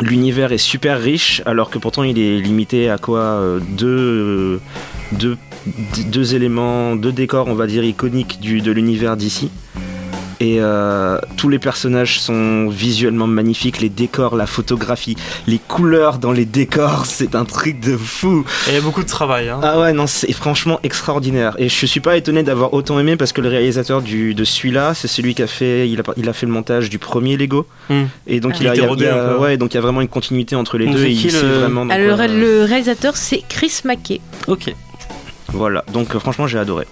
[0.00, 4.60] l'univers est super riche, alors que pourtant il est limité à quoi euh, deux, euh,
[5.12, 5.36] deux,
[6.06, 9.50] deux éléments, deux décors, on va dire, iconiques du, de l'univers d'ici.
[10.42, 16.32] Et euh, tous les personnages sont visuellement magnifiques, les décors, la photographie, les couleurs dans
[16.32, 18.44] les décors, c'est un truc de fou.
[18.66, 19.48] Et il y a beaucoup de travail.
[19.48, 19.60] Hein.
[19.62, 21.54] Ah ouais, non, c'est franchement extraordinaire.
[21.58, 24.94] Et je suis pas étonné d'avoir autant aimé parce que le réalisateur du, de celui-là,
[24.94, 27.64] c'est celui qui a fait, il a, il a fait le montage du premier Lego.
[27.88, 28.06] Hmm.
[28.26, 28.58] Et donc Ah.
[28.62, 29.38] il, a, Il y a- était rodé il y a- un peu.
[29.38, 31.04] ouais, donc il y a vraiment une continuité entre les Donc deux.
[31.04, 31.86] Et il le- vraiment.
[31.86, 34.20] quoi- ré- le réalisateur, c'est Chris Mackey.
[34.48, 34.74] Ok.
[35.52, 35.84] Voilà.
[35.92, 36.86] Donc euh, franchement, j'ai adoré.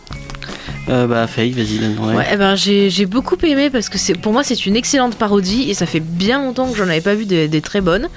[0.89, 1.99] Euh, bah, Faye, vas-y, donne.
[1.99, 2.17] Ouais.
[2.17, 5.71] Ouais, eh ben, j'ai beaucoup aimé parce que c'est pour moi c'est une excellente parodie
[5.71, 8.09] et ça fait bien longtemps que j'en avais pas vu des, très bonnes.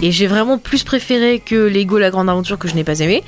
[0.00, 3.24] Et j'ai vraiment plus préféré que Lego la grande aventure que je n'ai pas aimé.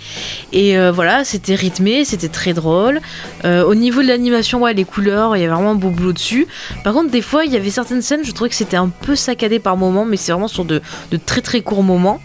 [0.53, 3.01] Et euh, voilà c'était rythmé c'était très drôle.
[3.45, 6.13] Euh, au niveau de l'animation ouais les couleurs il y avait vraiment un beau boulot
[6.13, 6.47] dessus.
[6.85, 9.17] Par contre des fois il y avait certaines scènes je trouvais que c'était un peu
[9.17, 12.21] saccadé par moments mais c'est vraiment sur de, de très très courts moments.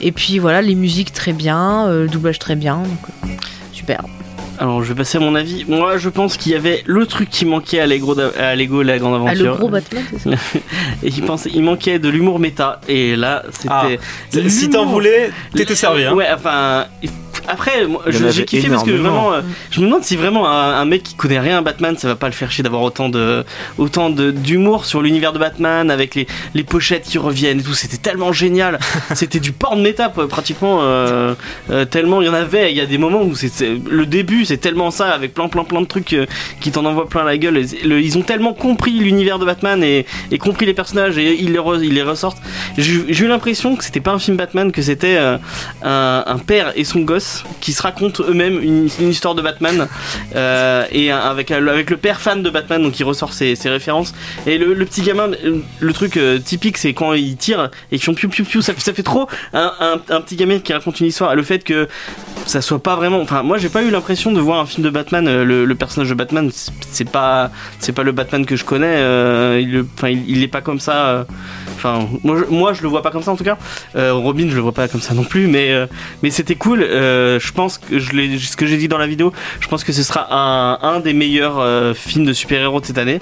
[0.00, 3.32] Et puis voilà les musiques très bien le doublage très bien donc
[3.72, 4.02] super
[4.58, 5.64] Alors, je vais passer à mon avis.
[5.66, 8.98] Moi, je pense qu'il y avait le truc qui manquait à Lego, à Lego la
[8.98, 9.52] grande ah, aventure.
[9.52, 10.30] le gros Batman c'est ça
[11.02, 12.80] Et il pensait, il manquait de l'humour méta.
[12.88, 13.68] Et là, c'était.
[13.70, 13.88] Ah.
[14.48, 16.04] Si t'en voulais, t'étais servi.
[16.04, 16.14] Hein.
[16.14, 16.86] Ouais, enfin.
[17.48, 20.84] Après, moi, j'ai kiffé parce que vraiment, euh, je me demande si vraiment un, un
[20.84, 23.44] mec qui connaît rien à Batman, ça va pas le faire chier d'avoir autant de,
[23.78, 27.74] autant de d'humour sur l'univers de Batman avec les, les pochettes qui reviennent et tout.
[27.74, 28.78] C'était tellement génial.
[29.14, 30.78] C'était du porn méta pratiquement.
[30.82, 31.34] euh,
[31.70, 32.70] euh, tellement il y en avait.
[32.72, 33.50] Il y a des moments où c'est
[33.90, 36.26] le début, c'est tellement ça avec plein plein plein de trucs euh,
[36.60, 37.58] qui t'en envoient plein la gueule.
[37.58, 41.34] Et le- ils ont tellement compris l'univers de Batman et, et compris les personnages et
[41.40, 42.38] ils les, re- ils les ressortent.
[42.78, 45.36] J'ai j'ai eu l'impression que c'était pas un film Batman, que c'était euh,
[45.82, 47.23] un, un père et son gosse
[47.60, 49.88] qui se racontent eux-mêmes une, histoire de Batman
[50.34, 54.14] euh, et avec, avec le père fan de Batman donc il ressort ses, références.
[54.46, 58.04] Et le, petit gamin euh, le truc euh, typique c'est quand il tire et qu'ils
[58.04, 61.34] font piou piou piou ça, fait- trop un, petit gamin qui raconte une histoire.
[61.34, 61.88] Le fait que
[62.46, 64.90] ça soit pas vraiment enfin moi j'ai pas eu l'impression de voir un film de
[64.90, 68.96] Batman euh, le, personnage de Batman c'est- pas c'est pas le Batman que je connais
[68.96, 71.24] euh, il, enfin il, est pas comme ça euh,
[71.76, 73.58] enfin moi je, moi je le vois pas comme ça en tout cas.
[73.96, 75.86] Euh, Robin je le vois pas comme ça non plus mais euh,
[76.22, 76.82] mais c'était cool
[77.14, 79.92] euh, je pense que je ce que j'ai dit dans la vidéo je pense que
[79.92, 83.20] ce sera un, un des meilleurs euh, films de super-héros de cette année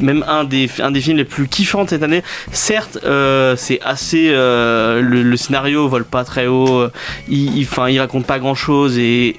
[0.00, 2.22] même un des, des films les plus kiffants de cette année.
[2.52, 4.28] Certes, euh, c'est assez.
[4.30, 6.92] euh, le, scénario vole pas très haut, euh,
[7.28, 9.34] il, il, raconte pas grand chose et,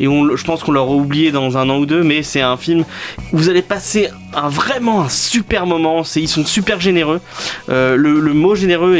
[0.00, 2.84] je pense qu'on l'aura oublié dans un an ou deux, mais c'est un film
[3.32, 6.02] où vous allez passer un, vraiment un super moment.
[6.16, 7.20] Ils sont super généreux.
[7.68, 8.96] Le, mot généreux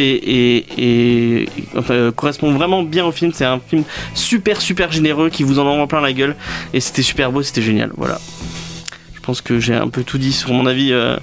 [2.14, 3.32] correspond vraiment bien au film.
[3.34, 6.36] C'est un film super super généreux qui vous en envoie plein la gueule
[6.72, 7.90] et c'était super beau, c'était génial.
[7.96, 8.18] Voilà.
[9.28, 11.14] Je pense que j'ai un peu tout dit sur mon avis euh,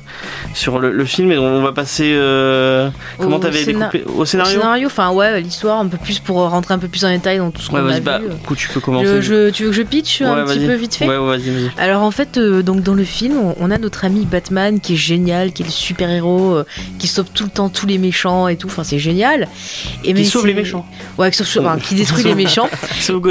[0.54, 2.12] sur le, le film et on va passer.
[2.14, 2.88] euh,
[3.18, 6.20] comment Au t'avais scénar- découpé Au Au scénario scénario, enfin ouais, l'histoire un peu plus
[6.20, 8.02] pour rentrer un peu plus en détail dans tout ce Ouais, qu'on a vu.
[8.02, 9.08] bah, du coup, tu peux commencer.
[9.08, 11.36] Je, je- tu veux que je pitch Ouais, un petit peu vite fait Ouais, ouais,
[11.38, 11.72] vas-y, vas-y.
[11.80, 14.94] Alors en fait, euh, donc dans le film, on, on a notre ami Batman qui
[14.94, 16.60] est génial, qui est le super héros,
[17.00, 18.68] qui sauve tout le temps tous les méchants et tout.
[18.68, 19.48] Enfin, c'est génial.
[20.04, 20.86] Et Qui sauve les méchants.
[21.18, 22.70] Ouais, qui, sauve- enfin, qui détruit les méchants.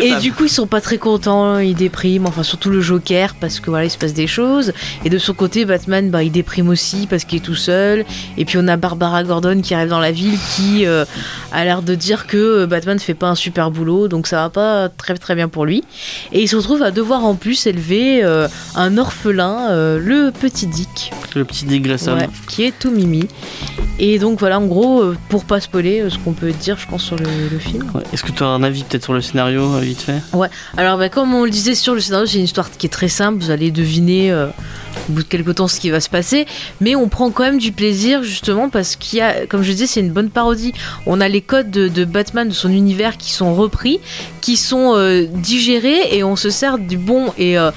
[0.02, 3.60] Et du coup, ils sont pas très contents, ils dépriment, enfin surtout le Joker parce
[3.60, 4.63] que voilà, il se passe des choses.
[5.04, 8.04] Et de son côté, Batman, bah, il déprime aussi parce qu'il est tout seul.
[8.36, 11.04] Et puis on a Barbara Gordon qui arrive dans la ville qui euh,
[11.52, 14.50] a l'air de dire que euh, Batman fait pas un super boulot, donc ça va
[14.50, 15.84] pas très très bien pour lui.
[16.32, 20.66] Et il se retrouve à devoir en plus élever euh, un orphelin, euh, le petit
[20.66, 22.14] Dick, Le petit Dick Grayson.
[22.14, 23.28] ouais, qui est tout mimi.
[23.98, 26.86] Et donc voilà, en gros, euh, pour pas spoiler, euh, ce qu'on peut dire, je
[26.88, 27.88] pense, sur le, le film.
[27.94, 28.02] Ouais.
[28.12, 30.20] Est-ce que tu as un avis peut-être sur le scénario, euh, vite fait?
[30.76, 33.08] Alors, bah, comme on le disait sur le scénario, c'est une histoire qui est très
[33.08, 33.38] simple.
[33.40, 34.46] Vous allez deviner euh,
[35.08, 36.46] au bout de quelques temps ce qui va se passer.
[36.80, 39.86] Mais on prend quand même du plaisir, justement, parce qu'il y a, comme je disais,
[39.86, 40.72] c'est une bonne parodie.
[41.06, 44.00] On a les codes de, de Batman, de son univers, qui sont repris,
[44.40, 47.70] qui sont euh, digérés, et on se sert du bon et euh,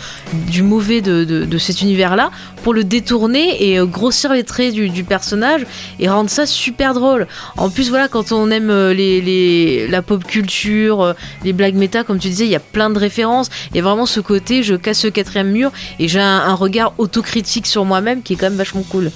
[0.50, 2.32] du mauvais de, de- de cet univers-là
[2.64, 5.66] pour le détourner et grossir les traits du, du personnage
[6.00, 7.28] et rendre ça super drôle.
[7.58, 12.04] En plus, voilà, quand on aime euh, les, la pop culture, euh, les blagues méta,
[12.04, 13.50] comme tu disais, il y a plein de références.
[13.72, 16.94] Il y a vraiment ce côté, je casse ce quatrième mur et j'ai un, regard
[16.98, 19.12] autocritique sur moi-même qui est quand même vachement cool.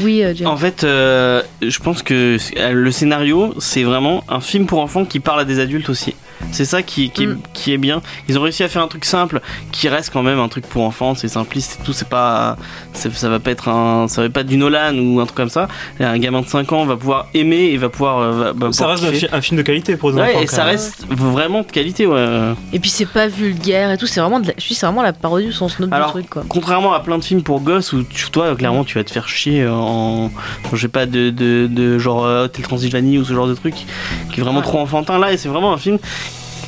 [0.00, 0.34] Oui, euh.
[0.44, 5.40] En fait, je pense que le scénario, c'est vraiment un film pour enfants qui parle
[5.40, 6.14] à des adultes aussi.
[6.52, 7.38] C'est ça qui, qui, est- Mm.
[7.54, 8.02] qui est bien.
[8.28, 9.40] Ils ont réussi à faire un truc simple
[9.72, 11.14] qui reste quand même un truc pour enfants.
[11.14, 11.92] C'est simpliste et tout.
[11.92, 12.56] C'est pas,
[12.92, 15.48] ça va pas être un, ça va pas être du Nolan ou un truc comme
[15.50, 15.68] ça.
[16.00, 18.18] Et un gamin de 5 ans va pouvoir aimer et va pouvoir.
[18.18, 20.40] euh, va- va Ça pouvoir reste un, film de qualité pour les Ouais, enfants.
[20.42, 20.66] et ça même.
[20.68, 22.06] reste vraiment de qualité.
[22.06, 22.26] Ouais.
[22.72, 24.52] Et puis c'est pas vulgaire et tout, c'est vraiment, de la...
[24.56, 26.44] je suis c'est vraiment la parodie au sens noble Alors, du truc quoi.
[26.48, 29.28] Contrairement à plein de films pour gosses où tu, toi clairement tu vas te faire
[29.28, 30.30] chier en
[30.72, 33.74] je sais pas de, de, de genre euh, Hotel Transylvanie ou ce genre de truc
[33.74, 34.64] qui est vraiment Ouais.
[34.64, 35.98] trop enfantin là et c'est vraiment un film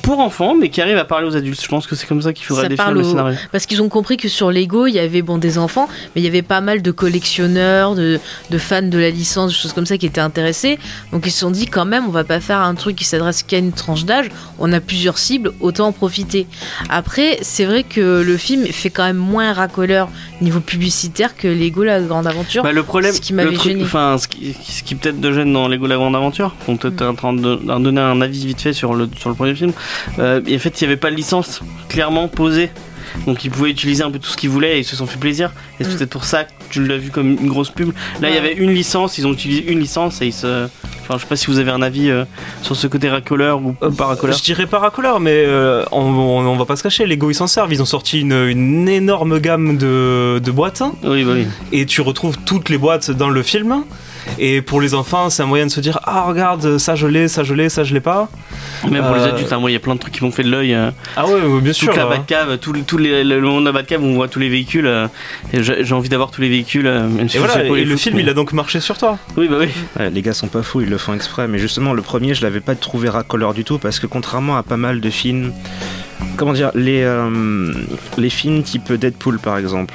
[0.03, 1.61] pour enfants mais qui arrive à parler aux adultes.
[1.63, 3.37] Je pense que c'est comme ça qu'il faudrait Ça définir le aux- scénario.
[3.53, 6.25] Parce qu'ils ont compris que sur Lego, il y avait bon des enfants, mais il
[6.25, 8.19] y avait pas mal de collectionneurs, de,
[8.51, 10.79] de fans de la licence, des choses comme ça qui étaient intéressés.
[11.13, 13.43] Donc ils se sont dit quand même, on va pas faire un truc qui s'adresse
[13.43, 14.29] qu'à une tranche d'âge.
[14.59, 16.47] On a plusieurs cibles, autant en profiter.
[16.89, 20.09] Après, c'est vrai que le film fait quand même moins racoleur
[20.41, 22.63] niveau publicitaire que Lego la grande aventure.
[22.63, 23.83] Bah, le problème, ce qui m'avait gêné.
[23.83, 27.15] enfin, ce qui, peut-être de gêne dans Lego La Grande Aventure, on peut être en
[27.15, 29.73] train de de donner un avis vite fait sur le, sur le premier film.
[30.19, 32.71] Euh, et en fait, il n'y avait pas de licence clairement posée.
[33.27, 35.19] Donc ils pouvaient utiliser un peu tout ce qu'ils voulaient et ils se sont fait
[35.19, 35.51] plaisir.
[35.81, 35.97] Et c'est Mm.
[35.97, 37.93] peut-être pour ça que tu l'as vu comme une grosse pub.
[38.21, 40.67] Là, il y avait une licence, ils ont utilisé une licence et ils se.
[41.01, 42.27] Enfin, je sais pas si vous avez un avis euh,
[42.61, 44.37] sur ce côté racoleur ou, ou pas racoleur.
[44.37, 47.35] Je dirais pas racoleur, mais euh, on, on, on va pas se cacher, Lego ils
[47.35, 47.73] s'en servent.
[47.73, 51.47] Ils ont sorti une, une énorme gamme de, de boîtes Oui, bah oui.
[51.73, 53.85] et tu retrouves toutes les boîtes dans le film.
[54.39, 57.29] Et pour les enfants, c'est un moyen de se dire Ah, regarde, ça je l'ai,
[57.29, 58.29] ça je l'ai, ça je l'ai pas.
[58.91, 60.31] Même pour les Euh, adultes, hein, moi, il y a plein de trucs qui m'ont
[60.31, 60.75] fait de l'œil.
[60.75, 61.89] euh, Ah, ouais, ouais, bien sûr.
[61.89, 62.07] toute la.
[62.07, 64.87] Batcave, tout, tout les- le monde de la Batcave où on voit tous les véhicules.
[64.87, 65.09] euh,
[65.53, 66.85] j'ai envie d'avoir tous les véhicules.
[66.85, 69.19] même si Et voilà, et le film mais- il a donc marché sur toi.
[69.37, 69.69] Oui, bah oui.
[69.99, 71.49] Ouais, les gars sont pas fous, ils le font exprès.
[71.49, 74.63] Mais justement, le premier, je l'avais pas trouvé racoleur du tout parce que contrairement à
[74.63, 75.53] pas mal de films,
[76.37, 77.73] comment dire, les, euh,
[78.17, 79.95] les films type Deadpool par exemple,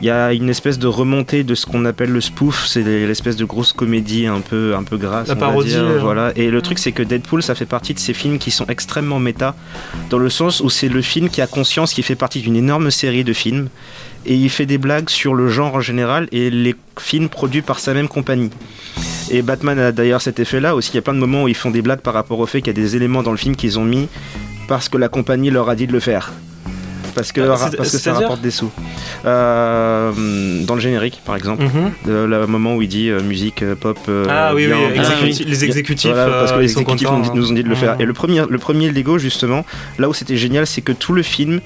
[0.00, 3.36] il y a une espèce de remontée de ce qu'on appelle le spoof, c'est l'espèce
[3.36, 5.28] de grosse comédie un peu, un peu grasse.
[5.28, 5.98] La on va parodie, dire, euh.
[5.98, 6.32] voilà.
[6.36, 9.18] Et le truc, c'est que Deadpool, ça fait partie de ces films qui sont extrêmement
[9.18, 9.56] méta,
[10.10, 12.90] dans le sens où c'est le film qui a conscience qu'il fait partie d'une énorme
[12.90, 13.68] série de films
[14.26, 17.78] et il fait des blagues sur le genre en général et les films produits par
[17.78, 18.50] sa même compagnie.
[19.30, 20.90] Et Batman a d'ailleurs cet effet-là aussi.
[20.92, 22.60] Il y a plein de moments où ils font des blagues par rapport au fait
[22.60, 24.08] qu'il y a des éléments dans le film qu'ils ont mis
[24.68, 26.32] parce que la compagnie leur a dit de le faire.
[27.18, 28.70] Parce que, Ah, c'est- parce que ça rapporte des sous.
[29.24, 30.12] Euh,
[30.64, 31.92] dans le générique, par exemple, Mhm.
[32.06, 33.98] le, le moment où il dit euh, musique euh, pop.
[34.08, 35.02] euh, ah oui, bien, oui, bien.
[35.02, 37.18] exécuti- les exécutifs, Voilà, parce que les exécutifs contents.
[37.20, 37.32] nous, hein.
[37.34, 37.94] nous ont dit de le faire.
[37.96, 38.00] Mhm.
[38.02, 39.64] Et le premier, le premier Lego, justement,
[39.98, 41.60] là où c'était génial, c'est que tout le film,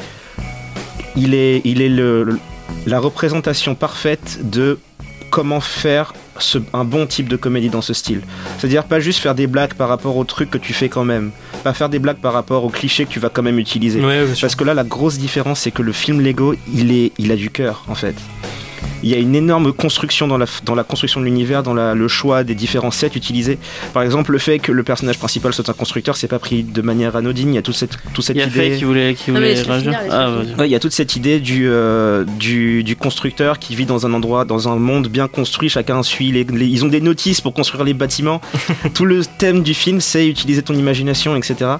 [1.16, 2.38] il est, il est le, le-
[2.86, 4.78] la représentation parfaite de
[5.30, 8.20] comment faire ce- un bon type de comédie dans ce style.
[8.58, 11.30] C'est-à-dire pas juste faire des blagues par rapport aux trucs que tu fais quand même,
[11.64, 14.04] pas faire des blagues par rapport aux clichés que tu vas quand même utiliser.
[14.04, 14.24] Ouais.
[14.40, 17.36] Parce que là, la grosse différence, c'est que le film Lego, il, est, il a
[17.36, 18.14] du cœur, en fait.
[19.02, 21.94] Il y a une énorme construction dans la, dans la construction de l'univers, dans la-
[21.94, 23.58] le choix des différents sets utilisés.
[23.92, 26.82] Par exemple, le fait que le personnage principal soit un constructeur, c'est pas pris de
[26.82, 27.52] manière anodine.
[27.52, 28.76] Il y a toute cette, toute cette Il y a idée.
[28.76, 30.30] Qui voulait, qui voulait finir, Ah.
[30.58, 34.06] Ouais, il y a toute cette idée du, euh, du, du constructeur qui vit dans
[34.06, 35.68] un endroit, dans un monde bien construit.
[35.68, 38.40] Chacun suit les, les- ils ont des notices pour construire les bâtiments.
[38.94, 41.72] Tout le thème du film, c'est utiliser ton imagination, etc.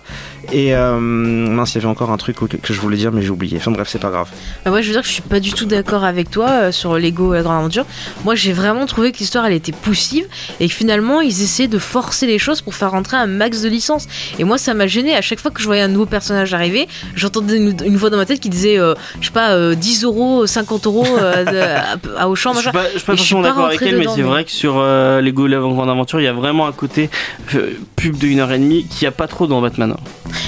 [0.53, 3.23] Et euh, mince, il y avait encore un truc que, que je voulais dire, mais
[3.23, 3.57] j'ai oublié.
[3.59, 4.29] Enfin bref, c'est pas grave.
[4.65, 6.73] Bah, moi, je veux dire que je suis pas du tout d'accord avec toi euh,
[6.73, 7.85] sur Lego La Grande Aventure.
[8.25, 10.25] Moi, j'ai vraiment trouvé que l'histoire elle était poussive
[10.61, 13.69] et que finalement ils essayaient de forcer les choses pour faire rentrer un max de
[13.69, 14.09] licences.
[14.39, 15.15] Et moi, ça m'a gêné.
[15.15, 18.17] À chaque fois que je voyais un nouveau personnage arriver, j'entendais une, une voix dans
[18.17, 21.79] ma tête qui disait, euh, je sais pas, euh, 10 euros, 50 euros euh,
[22.17, 22.79] à, à Auchan, Je suis machin.
[22.79, 25.21] pas, je suis pas forcément d'accord avec elle, mais c'est mais- vrai que sur euh,
[25.21, 27.11] Lego Grande Aventure, il y a vraiment un côté
[27.55, 29.95] euh, pub de 1h30 qu'il n'y a pas trop dans Batman.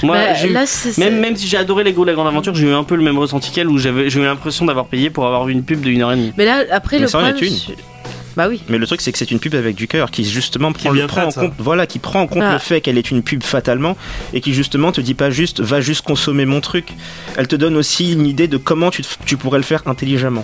[0.03, 0.65] Moi, Bah, eu- là,
[0.97, 3.17] même, même si j'ai adoré Lego La Grande Aventure, j'ai eu un peu le même
[3.19, 6.33] ressenti qu'elle où j'ai eu l'impression d'avoir payé pour avoir vu une pub de 1h30.
[6.37, 7.53] Mais là, après, Mais le ça en est problème.
[8.37, 8.61] Bah oui.
[8.69, 11.03] Mais le truc, c'est que c'est une pub avec du cœur qui justement prend, bien
[11.03, 11.41] le, prend en ça.
[11.41, 12.53] compte, voilà, qui prend en compte Ah.
[12.53, 13.95] le fait qu'elle est une pub fatalement
[14.33, 16.87] et qui justement te dit pas juste va juste consommer mon truc.
[17.37, 20.43] Elle te donne aussi une idée de comment tu, tu pourrais le faire intelligemment.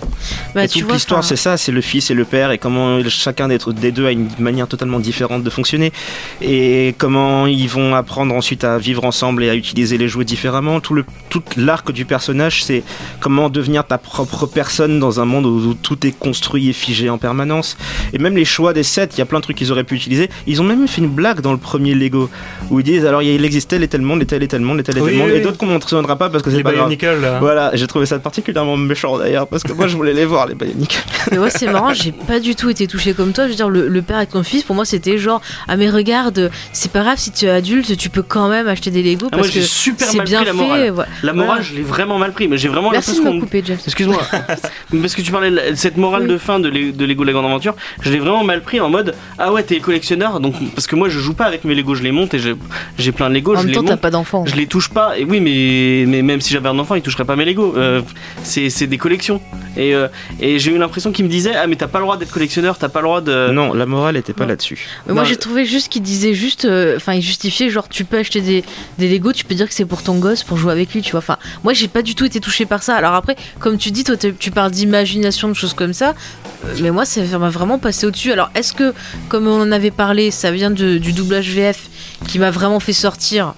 [0.54, 3.02] Bah, et tu toute l'histoire, c'est ça, c'est le fils et le père et comment
[3.08, 5.92] chacun d'être- des deux a une manière totalement différente de fonctionner
[6.40, 10.80] et comment ils vont apprendre ensuite à vivre ensemble et à utiliser les jouets différemment.
[10.80, 12.82] Tout le tout l'arc du personnage, c'est
[13.20, 17.08] comment devenir ta propre personne dans un monde où, où tout est construit et figé
[17.10, 17.76] en permanence.
[18.12, 19.94] Et même les choix des sets, il y a plein de trucs qu'ils auraient pu
[19.94, 20.28] utiliser.
[20.46, 22.28] Ils ont même fait une blague dans le premier Lego
[22.70, 24.82] où ils disent alors il existait les tel monde, et tel et tel monde, et
[24.82, 26.58] tel et tel Oui, monde, oui, et d'autres qu'on ne mentionnera pas parce que c'est
[26.58, 26.86] Les pas grave.
[26.88, 27.38] Bionicle, là.
[27.40, 30.54] Voilà, j'ai trouvé ça particulièrement méchant d'ailleurs parce que moi je voulais les voir les
[30.54, 30.98] Bionic.
[31.30, 33.44] Mais ouais, c'est marrant, j'ai pas du tout été touché comme toi.
[33.44, 35.88] Je veux dire, le, le père avec ton fils, pour moi, c'était genre, ah mais
[35.90, 39.26] regarde, c'est pas grave si tu es adulte, tu peux quand même acheter des Lego
[39.32, 40.58] Ah, moi parce j'ai que super c'est mal bien pris la fait.
[40.58, 40.90] morale.
[40.90, 41.10] voilà.
[41.22, 41.62] La morale, Voilà.
[41.62, 43.78] je l'ai vraiment mal pris, mais j'ai vraiment Merci de couper, James.
[43.84, 44.20] Excuse-moi,
[45.02, 46.28] parce que tu parlais de cette morale Oui.
[46.28, 49.14] de fin de, de Lego La Grande Aventure, je l'ai vraiment mal pris en mode
[49.38, 52.02] ah ouais t'es collectionneur donc parce que moi je joue pas avec mes Lego, je
[52.02, 52.54] les monte et j'ai-
[52.98, 54.44] j'ai plein de Lego, En je même les temps, t'as pas d'enfant.
[54.46, 57.24] je les touche pas et oui mais mais même si j'avais un enfant il toucherait
[57.24, 58.02] pas mes Lego, Euh,
[58.42, 59.40] c'est c'est des collections
[59.76, 60.08] et euh,
[60.40, 62.76] et j'ai eu l'impression qu'il me disait ah mais t'as pas le droit d'être collectionneur,
[62.78, 64.86] t'as pas le droit de non, la morale était pas là-dessus.
[65.06, 68.04] Mais moi j'ai je- trouvé juste qu'il disait juste, euh, enfin il justifiait genre tu
[68.04, 68.64] peux acheter des,
[68.98, 71.12] des Lego, tu peux dire que c'est pour ton gosse pour jouer avec lui, tu
[71.12, 71.18] vois.
[71.18, 72.94] Enfin moi j'ai pas du tout été touché par ça.
[72.96, 76.14] Alors après comme tu dis toi tu parles d'imagination de choses comme ça,
[76.64, 78.32] euh, mais moi ça m'a vraiment passé au-dessus.
[78.32, 78.94] Alors est-ce que
[79.28, 81.88] comme on en avait parlé, ça vient du doublage VF
[82.28, 83.54] qui m'a vraiment fait sortir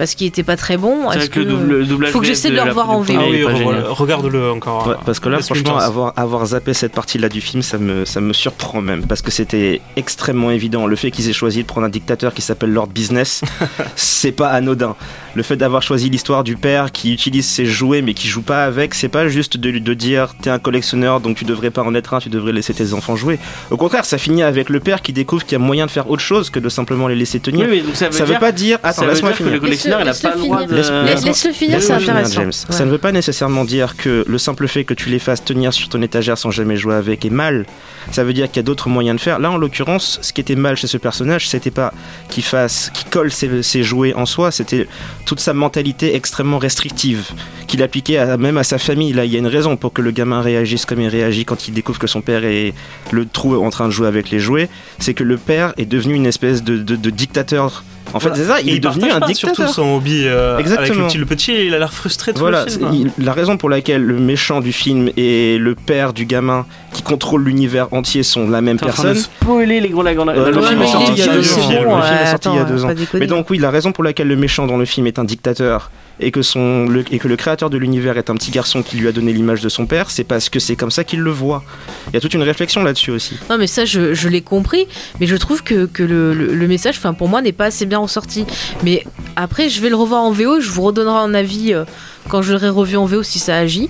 [0.00, 2.26] parce qu'il était pas très bon Est-ce que le que- double- le doublage faut que
[2.26, 3.32] j'essaie de le revoir en Ah VO.
[3.32, 3.84] génial.
[3.90, 4.86] regarde-le encore.
[4.88, 8.22] Ouais, parce que là, franchement, avoir, avoir zappé cette partie-là du film, ça me, ça
[8.22, 9.04] me surprend même.
[9.06, 10.86] Parce que c'était extrêmement évident.
[10.86, 13.42] Le fait qu'ils aient choisi de prendre un dictateur qui s'appelle Lord Business,
[13.94, 14.96] c'est pas anodin.
[15.34, 18.64] Le fait d'avoir choisi l'histoire du père qui utilise ses jouets mais qui joue pas
[18.64, 21.94] avec, c'est pas juste de, de dire t'es un collectionneur donc tu devrais pas en
[21.94, 23.38] être un, tu devrais laisser tes enfants jouer.
[23.70, 26.10] Au contraire, ça finit avec le père qui découvre qu'il y a moyen de faire
[26.10, 27.66] autre chose que de simplement les laisser tenir.
[27.66, 28.78] Oui, mais donc ça veut ça dire veut pas dire.
[28.82, 29.52] Attends, laisse-moi que finir.
[29.52, 29.58] le
[29.98, 30.76] collectionneur il a Laisse-le pas le droit de finir.
[30.76, 32.40] Laisse- Laisse- Laisse-le finir, c'est Laisse-moi finir, intéressant.
[32.40, 32.46] James.
[32.70, 32.76] Ouais.
[32.76, 35.72] Ça ne veut pas nécessairement dire que le simple fait que tu les fasses tenir
[35.72, 37.66] sur ton étagère sans jamais jouer avec est mal.
[38.12, 39.38] Ça veut dire qu'il y a d'autres moyens de faire.
[39.38, 41.92] Là, en l'occurrence, ce qui était mal chez ce personnage, c'était pas
[42.28, 44.86] qu'il fasse, qu'il colle ses, ses jouets en soi, c'était
[45.26, 47.26] toute sa mentalité extrêmement restrictive
[47.66, 49.12] qu'il appliquait à- même à sa famille.
[49.12, 51.68] Là, il y a une raison pour que le gamin réagisse comme il réagit quand
[51.68, 52.72] il découvre que son père est
[53.12, 54.68] le trou en train de jouer avec les jouets.
[54.98, 57.84] C'est que le père est devenu une espèce de, de- de dictateur.
[58.12, 58.42] En fait, Voilà.
[58.42, 58.60] c'est ça.
[58.60, 59.54] Il Et est devenu un pas dictateur.
[59.54, 61.02] surtout son hobby euh, avec Exactement.
[61.02, 62.90] le petit, le petit, il a l'air frustré tout Voilà, le film.
[63.18, 67.02] il- la raison pour laquelle le méchant du film et le père du gamin qui
[67.02, 69.30] contrôle l'univers entier sont la même T'es en train de personne.
[69.40, 71.06] spoiler les gros la grande Euh, le grande Ouais, film est mais aventure.
[71.06, 71.54] sorti il il y a est deux vieux, ans.
[71.54, 72.88] c'est Le film est sorti il y a deux ans.
[73.14, 75.90] Mais donc oui, la raison pour laquelle le méchant dans le film est un dictateur
[76.20, 78.96] et que, son, le, et que le créateur de l'univers est un petit garçon qui
[78.96, 81.30] lui a donné l'image de son père, c'est parce que c'est comme ça qu'il le
[81.30, 81.62] voit.
[82.08, 83.36] Il y a toute une réflexion là-dessus aussi.
[83.48, 84.86] Non, mais ça, je, l'ai compris,
[85.20, 87.86] mais je trouve que, que le, le- le message, enfin, pour moi, n'est pas assez
[87.86, 88.44] bien ressorti.
[88.84, 89.04] Mais
[89.36, 91.84] après, je vais le revoir en VO, je vous redonnerai un avis euh,
[92.28, 93.88] quand je l'aurai revu en VO si ça agit.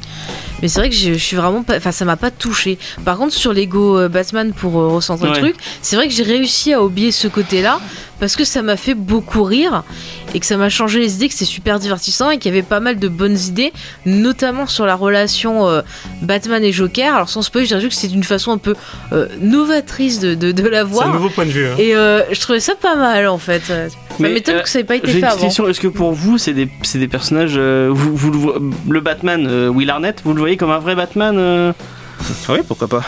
[0.62, 1.76] Mais c'est vrai que je, je suis vraiment pas.
[1.78, 2.78] Enfin, ça m'a pas touché.
[3.04, 5.34] Par contre, sur Lego euh, Batman, pour euh, recentrer Ouais.
[5.34, 7.80] le truc, c'est vrai que j'ai réussi à oublier ce côté-là
[8.18, 9.82] parce que ça m'a fait beaucoup rire
[10.34, 12.62] et que ça m'a changé les idées, que c'est super divertissant et qu'il y avait
[12.66, 13.72] pas mal de bonnes idées,
[14.04, 15.80] notamment sur la relation euh,
[16.20, 17.14] Batman et Joker.
[17.14, 18.74] Alors, sans spoil, je dirais juste que c'est une façon un peu
[19.12, 21.14] euh, novatrice de, de, de la C'est un voir.
[21.14, 21.66] nouveau point de vue.
[21.66, 21.74] hein.
[21.78, 23.62] Et euh, je trouvais ça pas mal en fait.
[23.64, 23.74] Ça
[24.18, 25.40] Mais, m'étonne euh, que ça ait pas été fait une avant.
[25.40, 25.66] question.
[25.68, 27.54] Est-ce que pour vous, c'est des, c'est des personnages.
[27.56, 28.54] euh, vous, vous le, vo-
[28.88, 31.72] le Batman, euh, Will Arnett, vous le voyez comme un vrai Batman euh
[32.48, 33.02] Oui, pourquoi pas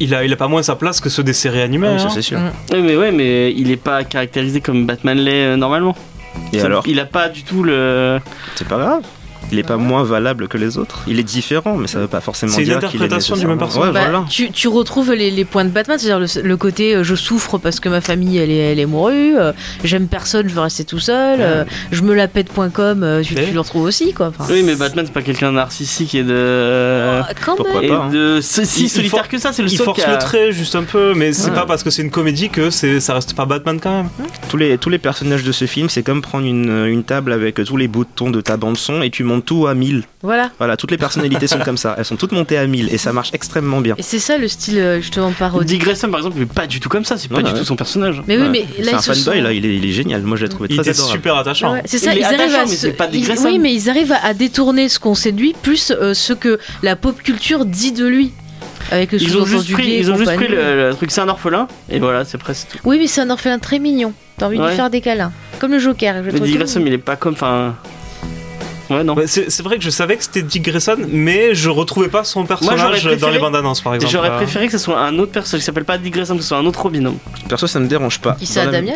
[0.00, 1.88] Il, a, il a pas moins sa place que ceux des séries animées.
[1.92, 2.10] Oui, ça hein.
[2.12, 2.38] c'est sûr.
[2.38, 2.50] Mm.
[2.72, 5.94] Oui, mais ouais, mais il est pas caractérisé comme Batman l'est euh, normalement.
[6.52, 6.84] Et Ça- alors?
[6.86, 8.18] Il a pas du tout le.
[8.56, 9.02] C'est pas grave.
[9.52, 11.02] Il est pas moins valable que les autres.
[11.08, 13.88] Il est différent, mais ça veut pas forcément dire qu'il est interprétation du même personnage.
[13.88, 14.24] Ouais, Bah, voilà.
[14.28, 17.58] tu, tu retrouves les, les points de Batman, c'est-à-dire le, le côté euh, je souffre
[17.58, 20.84] parce que ma famille elle est, elle est mourue, euh, j'aime personne, je veux rester
[20.84, 24.28] tout seul, euh, je me la pète.com, euh, tu, tu le retrouves aussi quoi.
[24.28, 27.20] Enfin, Oui, mais Batman, c'est pas quelqu'un de narcissique et de.
[27.44, 27.90] quand Pourquoi même.
[27.90, 28.10] Pas, hein.
[28.10, 30.18] de si il solitaire for- que ça, c'est le Il seul force qui a- le
[30.18, 31.54] trait juste un peu, mais c'est Ouais.
[31.56, 34.08] pas parce que c'est une comédie que ça reste pas Batman quand même.
[34.48, 37.62] Tous les, tous les personnages de ce film, c'est comme prendre une, une table avec
[37.64, 40.04] tous les boutons de ta bande son et tu montes tout à 1000.
[40.22, 40.50] Voilà.
[40.58, 41.94] Voilà, toutes les personnalités sont comme ça.
[41.98, 43.94] Elles sont toutes montées à 1000 et ça marche extrêmement bien.
[43.98, 45.64] Et c'est ça le style euh, justement parodie.
[45.66, 47.58] Dick Grayson, par exemple, est pas du tout comme ça, c'est pas du ouais.
[47.58, 48.22] tout son personnage.
[48.26, 48.48] Mais oui, Ouais.
[48.50, 50.22] mais c'est là un fanboy sont- là, il est, il est génial.
[50.22, 51.16] Moi je l'ai trouvé Il très était adorable.
[51.16, 51.72] super attachant.
[51.72, 53.44] Ouais, c'est ça, Il est ils arrivent à mais se- c'est pas Dick ils- Grayson.
[53.46, 56.58] Oui, mais ils arrivent à, détourner ce qu'on sait de lui, plus euh, ce que
[56.82, 58.32] la pop culture dit de lui.
[58.92, 61.28] Avec le Ils ont juste pris, ils ont juste pris le, le truc, c'est un
[61.28, 62.78] orphelin, et voilà, c'est presque tout.
[62.84, 64.12] Oui, mais c'est un orphelin très mignon.
[64.36, 65.30] T'as envie de lui faire des câlins.
[65.60, 66.24] Comme le Joker.
[66.24, 67.76] je Mais Dick Grayson, il est pas comme, enfin.
[68.90, 69.14] Ouais, non.
[69.14, 72.24] Ouais, c'est c'est vrai que je savais que c'était Dick Grayson, mais je retrouvais pas
[72.24, 74.12] son personnage dans les bandes annonces par exemple.
[74.12, 76.42] J'aurais Euh, préféré que ce soit un autre personnage qui s'appelle pas Dick Grayson, que
[76.42, 77.00] ce soit un autre Robin.
[77.00, 77.16] Non,
[77.48, 78.32] Perso, ça me dérange pas.
[78.40, 78.94] Qui Dans la- Damien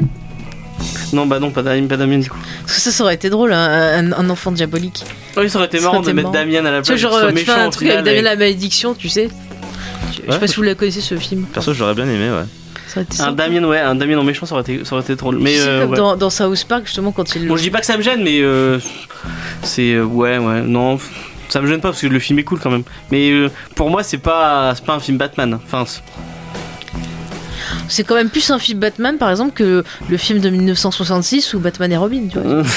[1.13, 2.37] non bah non, pas Damien, pas Damien du coup.
[2.63, 5.05] Parce que ça, ça aurait été drôle, hein, un, un enfant diabolique.
[5.37, 6.33] Oui, ça aurait été Ça marrant aurait de mettre.
[6.33, 7.01] Damien à la Tu vois, place.
[7.01, 9.29] genre, soit euh, tu fais méchant un truc avec Damien et- la malédiction, tu sais.
[10.27, 11.45] Je sais pas si vous la connaissez ce film.
[11.45, 12.45] Perso, j'aurais bien aimé, ouais.
[13.21, 13.33] Un.
[13.33, 15.39] Damien, ouais, un Damien en méchant, ça aurait été, ça aurait été drôle.
[15.39, 15.97] Mais euh, ouais.
[15.97, 17.47] dans, dans South Park, justement, quand il.
[17.49, 18.79] Bon, je dis pas que ça me gêne, mais euh,
[19.63, 20.99] c'est euh, ouais, ouais, non,
[21.49, 22.85] ça me gêne pas parce que le film est cool quand même.
[23.11, 25.59] Mais euh, pour moi, c'est pas, c'est pas un film Batman.
[25.65, 26.03] Enfin, c'est-
[27.89, 31.59] C'est quand même plus un film Batman, par exemple, que le film de 1966 où
[31.61, 32.63] Batman et Robin, tu vois.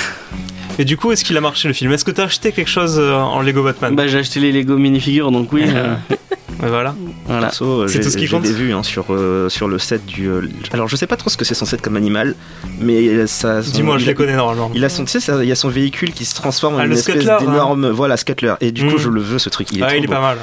[0.79, 1.91] Et du coup, est-ce qu'il a marché le film?
[1.91, 3.95] Est-ce que t'as acheté quelque chose euh, en Lego Batman?
[3.95, 5.63] Bah j'ai acheté les Lego minifigures, donc oui.
[5.67, 5.95] euh,
[6.59, 6.95] Voilà.
[7.27, 7.51] voilà.
[7.61, 8.41] Euh, C'est j'ai tout ce qui j'ai compte.
[8.43, 10.27] des vues hein, sur, euh, sur le set du.
[10.27, 12.33] euh, Alors, je sais pas trop ce que c'est censé être comme animal,
[12.79, 13.61] mais ça.
[13.61, 14.71] Dis-moi, je les connais normalement.
[14.73, 16.83] Il a son, tu sais, il y a son véhicule qui se transforme en Ah,
[16.85, 17.37] une le espèce hein.
[17.39, 18.53] d'énorme, voilà, Scuttler.
[18.61, 18.99] Et du coup, Mm.
[18.99, 19.67] je le veux ce truc.
[19.71, 20.13] Il est ah, trop il est beau.
[20.13, 20.37] pas mal.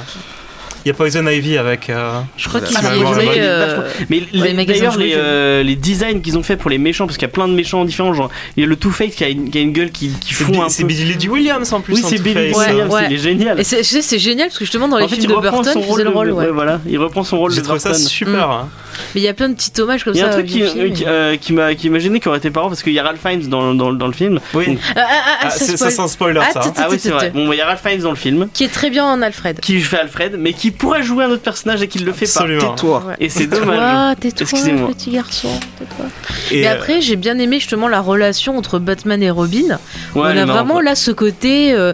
[0.85, 1.89] Il y a Poison Ivy avec.
[1.89, 6.21] euh, Je crois qu'ils bah, euh, Mais les les- magasins d'ailleurs, les, euh, les designs
[6.21, 8.31] qu'ils ont fait pour les méchants, parce qu'il y a plein de méchants différents, genre
[8.57, 10.35] il y a le Two Face qui a une, qui a une gueule qui, qui
[10.35, 10.85] fond un c'est.
[10.85, 11.95] Billy Williams en plus.
[11.95, 12.69] Oui, c'est Billy Two-Face.
[12.69, 13.59] Williams, Ouais, il est génial.
[13.61, 15.31] Et c'est, je sais, c'est génial parce que justement dans les En fait, films il
[15.31, 16.03] de reprend Burton, son il faisait rôle.
[16.03, 16.27] le rôle.
[16.29, 16.45] de- ouais.
[16.47, 18.07] ouais, voilà, il reprend son rôle de J'ai trouvé ça Burton.
[18.07, 18.67] super.
[19.15, 20.31] Mais il y a plein de petits hommages comme Il y a ça.
[20.31, 22.51] un truc qui, le film, qui, euh, qui m'a qui m'a gêné qui aurait été
[22.51, 24.41] marrant parce qu'il y a Ralph Fiennes dans, dans, dans le film.
[24.55, 24.67] Oui.
[24.67, 26.61] Donc- Ah, ah, ah, Ah, ça c'est- ça sans spoiler Ah, ça.
[26.65, 26.73] hein.
[26.77, 27.31] Ah oui, c'est vrai.
[27.31, 29.61] Bon, il y a Ralph Fiennes dans le film Qui est très bien en Alfred.
[29.61, 32.75] qui fait Alfred, mais qui pourrait jouer un autre personnage et qui le fait Absolument.
[32.75, 33.05] Tais-toi.
[33.21, 34.17] Et c'est Tais-toi, dommage.
[34.21, 34.89] Tais-toi, Excusez-moi.
[34.89, 35.49] petit garçon.
[35.79, 36.07] tais-toi.
[36.51, 39.79] Et, Mais euh, après, j'ai bien aimé justement la relation entre Batman et Robin.
[40.15, 40.21] pas.
[40.21, 41.93] on a vraiment là ce côté euh,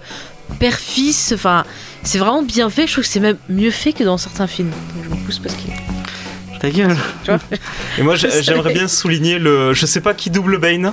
[0.59, 1.33] père-fils.
[1.35, 1.65] Enfin,
[2.03, 2.87] c'est vraiment bien fait.
[2.87, 4.71] Je trouve que c'est même mieux fait que dans certains films.
[4.71, 5.71] Donc, je me pousse parce qu'il.
[6.61, 6.97] Ta gueule.
[7.99, 9.73] Et moi, j'aimerais bien souligner le.
[9.73, 10.93] Je sais pas qui double Bane,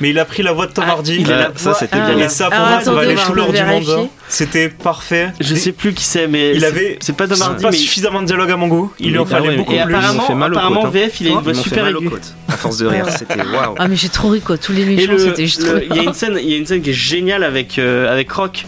[0.00, 1.18] mais il a pris la voix de Tom Ah, Hardy.
[1.20, 2.26] il a la ça, c'était Ah, bien.
[2.26, 4.08] Et ça, pour moi, ça valait va couleur du monde.
[4.28, 5.28] C'était parfait.
[5.40, 7.76] Je sais plus qui c'est, mais Il c'est- avait c'est pas Tom Hardy, pas mais
[7.76, 8.92] suffisamment de dialogue à mon goût.
[8.98, 9.80] Il lui en Ah fallait beaucoup plus.
[9.80, 10.98] apparemment- fait mal apparemment côtes, hein.
[11.06, 12.10] VF il a une Ils voix super aiguë.
[12.48, 13.74] À force de rire, c'était waouh.
[13.78, 14.58] Ah, mais j'ai trop ri quoi.
[14.58, 16.54] Tous les méchants, le- c'était juste le- trop il y a une scène, il y
[16.54, 18.64] a une scène qui est géniale avec euh, avec Rock,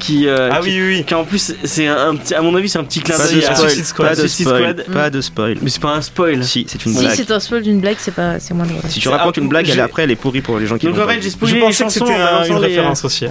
[0.00, 1.04] qui euh, Ah qui, oui, oui, oui.
[1.04, 3.54] qui en plus c'est un petit, à mon avis c'est un petit clin d'œil à
[3.54, 3.70] spoil.
[3.70, 4.08] spoil, Suicide Squad.
[4.08, 4.94] pas de spoil, Squad.
[4.94, 5.58] pas de spoil.
[5.62, 6.42] mais c'est pas un spoil.
[6.44, 7.14] Si, c'est une Si blague.
[7.14, 8.80] c'est un spoil d'une blague, c'est pas, c'est moins drôle.
[8.88, 10.86] Si tu racontes ah, une blague, elle, après elle est pourrie pour les gens qui
[10.86, 13.04] Donc en pas fait j'ai spoilé Je les pensais que chansons c'était une euh, référence
[13.04, 13.26] aussi.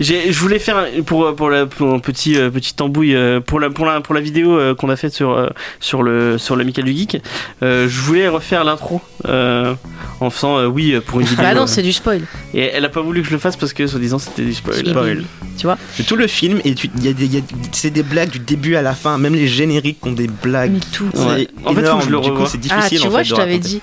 [0.00, 3.70] Je voulais faire pour pour la pour un petit euh, petit tambouille euh, pour la
[3.70, 5.48] pour la pour la vidéo euh, qu'on a faite sur euh,
[5.80, 7.20] sur le sur l'amical du geek.
[7.62, 9.74] euh, je voulais refaire l'intro euh,
[10.20, 11.44] en faisant euh, oui pour une vidéo.
[11.44, 12.22] Bah non, euh, c'est du spoil.
[12.54, 14.86] et elle a pas voulu que je le fasse parce que soi-disant c'était du spoil.
[14.86, 15.24] Spoil.
[15.56, 17.42] Tu vois C'est tout le film et tu- il y a des- il y a-
[17.72, 20.72] c'est des blagues du début à la fin, même les génériques ont des blagues.
[20.72, 21.08] Mais tout.
[21.14, 21.48] Ouais.
[21.64, 22.46] En fait, faut que je le du coup revoie.
[22.48, 23.80] c'est Ah, difficile tu en vois, fait je t'avais dit.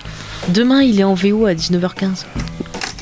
[0.49, 2.25] Demain, il est en VO à 19h15.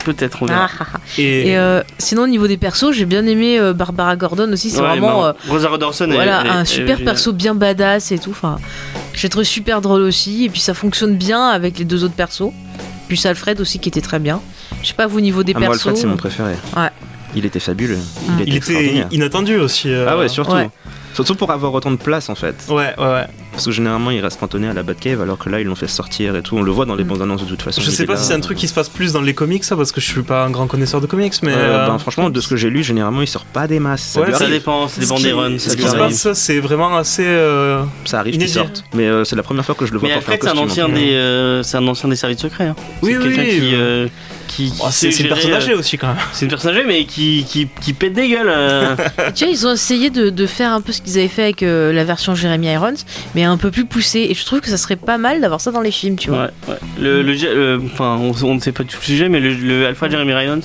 [0.06, 0.68] Peut-être on verra.
[0.70, 1.00] Ah, ah, ah.
[1.18, 4.70] Et, Et euh, sinon, au niveau des persos, j'ai bien aimé euh, Barbara Gordon aussi.
[4.70, 8.20] C'est Ouais, vraiment euh, Rosa elle- voilà, elle- un super elle- perso bien badass et
[8.20, 8.32] tout.
[8.32, 8.58] Enfin,
[9.14, 10.46] j'ai trouvé super drôle aussi.
[10.46, 12.52] Et puis ça fonctionne bien avec les deux autres persos.
[13.08, 14.42] Plus Alfred aussi qui était très bien.
[14.82, 15.88] Je sais pas, vous, au niveau des Ah, moi persos.
[15.88, 16.54] Alfred c'est mon préféré.
[16.76, 16.90] Ouais.
[17.36, 17.98] Il était fabuleux.
[17.98, 18.32] Mm.
[18.46, 19.90] Il était il était inattendu aussi.
[19.90, 20.06] euh.
[20.10, 20.54] Ah ouais, surtout.
[20.54, 20.70] Ouais.
[21.14, 22.56] Surtout pour avoir autant de place en fait.
[22.70, 23.28] Ouais, ouais, ouais.
[23.54, 25.88] Parce que généralement il reste cantonné à la Batcave alors que là ils l'ont fait
[25.88, 26.58] sortir et tout.
[26.58, 27.08] On le voit dans les Mm.
[27.08, 27.82] bandes annonces de toute façon.
[27.82, 28.20] Je sais pas là.
[28.20, 30.08] si c'est un truc qui se passe plus dans les comics, ça, parce que je
[30.08, 31.54] suis pas un grand connaisseur de comics, mais.
[31.54, 34.02] Euh, euh, ben, franchement, de ce que j'ai lu, généralement il sort pas des masses.
[34.04, 35.58] Ça, Ouais, Ça ça dépend qui- des runs.
[35.60, 37.26] Ce qui se passe, c'est vraiment assez.
[37.26, 38.84] euh, ça arrive qu'ils sortent.
[38.96, 40.52] Mais euh, c'est la première fois que je le vois Mais un Alfred, c'est un
[40.52, 40.70] costume.
[40.70, 40.94] ancien en fait.
[40.96, 42.68] des, euh, c'est un ancien des services secrets.
[42.68, 42.76] hein.
[43.04, 43.76] Oui, c'est oui, qui,
[44.56, 46.18] qui, qui Oh, c'est une personne euh, âgée aussi quand même.
[46.34, 48.50] C'est une personne âgée, mais qui, qui, qui pète des gueules.
[48.50, 48.96] euh.
[49.36, 51.64] tu vois, ils ont essayé de, de faire un peu ce qu'ils avaient fait avec
[51.64, 52.94] euh, la version Jeremy Irons,
[53.36, 54.28] mais un peu plus poussé.
[54.30, 56.50] Et je trouve que ça serait pas mal d'avoir ça dans les films, tu vois.
[56.68, 56.76] Ouais, ouais.
[57.00, 60.32] Le, enfin, on, on ne sait pas tout le sujet, mais le, le Alpha Jeremy
[60.46, 60.62] Irons,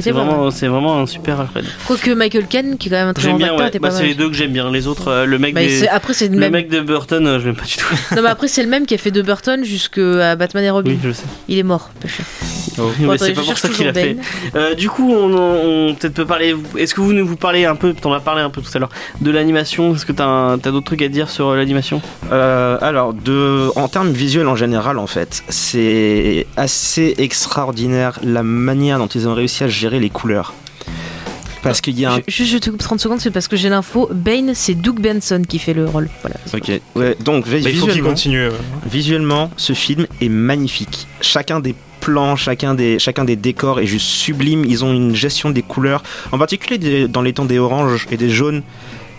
[0.00, 1.64] c'est vraiment, c'est vraiment un super Alfred.
[1.86, 3.68] Quoique Michael Caine, qui est quand même un très J'aime bon bien, acteur, ouais.
[3.68, 4.70] était Bah, pas c'est les deux que j'aime bien.
[4.70, 6.52] Les autres, euh, le mec Bah, des- après, c'est le le même.
[6.52, 7.86] mec de Burton, euh, je l'aime pas du tout.
[8.16, 10.90] Non, mais après, c'est le même qui a fait de Burton jusqu'à Batman et Robin.
[10.92, 11.24] Oui, je sais.
[11.48, 11.90] Il est mort.
[12.04, 14.14] Mais Bon, c'est pas pour ça qu'il a fait.
[14.14, 14.24] Ben.
[14.56, 16.54] Euh, du coup, on, on, on peut-être peut parler.
[16.76, 18.78] Est-ce que vous nous vous parlez un peu, t'en as parlé un peu tout à
[18.78, 18.90] l'heure,
[19.20, 22.00] de l'animation Est-ce que t'as un- t'as d'autres trucs à dire sur euh, l'animation?
[22.32, 28.98] Euh, alors, de, en termes visuels en général, en fait, c'est assez extraordinaire la manière
[28.98, 30.54] dont ils ont réussi à gérer les couleurs.
[31.62, 32.20] Parce qu'il y a un.
[32.26, 34.08] Je- te coupe 30 secondes, c'est parce que j'ai l'info.
[34.12, 36.08] Bane, c'est Doug Benson qui fait le rôle.
[36.22, 36.36] Voilà.
[36.54, 38.40] Ok, ouais, donc Bah, il faut qu'il visuellement, continue.
[38.40, 38.50] euh.
[38.90, 41.06] visuellement, ce film est magnifique.
[41.20, 44.64] Chacun des plans, chacun des, chacun des décors est juste sublime.
[44.64, 48.16] Ils ont une gestion des couleurs, en particulier des- dans les temps des oranges et
[48.16, 48.62] des jaunes.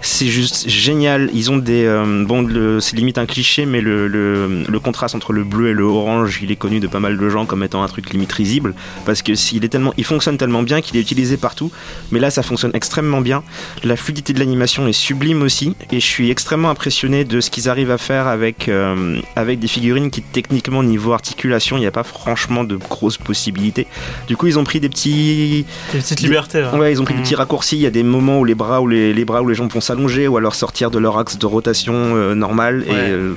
[0.03, 1.29] C'est juste génial.
[1.33, 1.85] Ils ont des.
[1.85, 2.47] euh, bon,
[2.79, 6.39] c'est limite un cliché, mais le, le, le contraste entre le bleu et le orange,
[6.41, 8.73] il est connu de pas mal de gens comme étant un truc limite risible.
[9.05, 11.71] Parce que s'il est tellement, il fonctionne tellement bien qu'il est utilisé partout.
[12.11, 13.43] Mais là, ça fonctionne extrêmement bien.
[13.83, 15.75] La fluidité de l'animation est sublime aussi.
[15.91, 19.67] Et je suis extrêmement impressionné de ce qu'ils arrivent à faire avec, euh, avec des
[19.67, 23.85] figurines qui, techniquement, niveau articulation, il n'y a pas franchement de grosses possibilités.
[24.27, 25.65] Du coup, ils ont pris des petits.
[25.93, 26.59] Des petites Des- libertés.
[26.63, 26.77] hein.
[26.79, 27.23] Ouais, ils ont pris des Mhm.
[27.25, 27.75] petits raccourcis.
[27.75, 29.71] Il y a des moments où les bras, où les, les bras, où les jambes
[29.71, 32.83] vont s'allonger, ou alors sortir de leur axe de rotation euh, normal.
[32.87, 32.95] Et Ouais.
[32.97, 33.33] euh,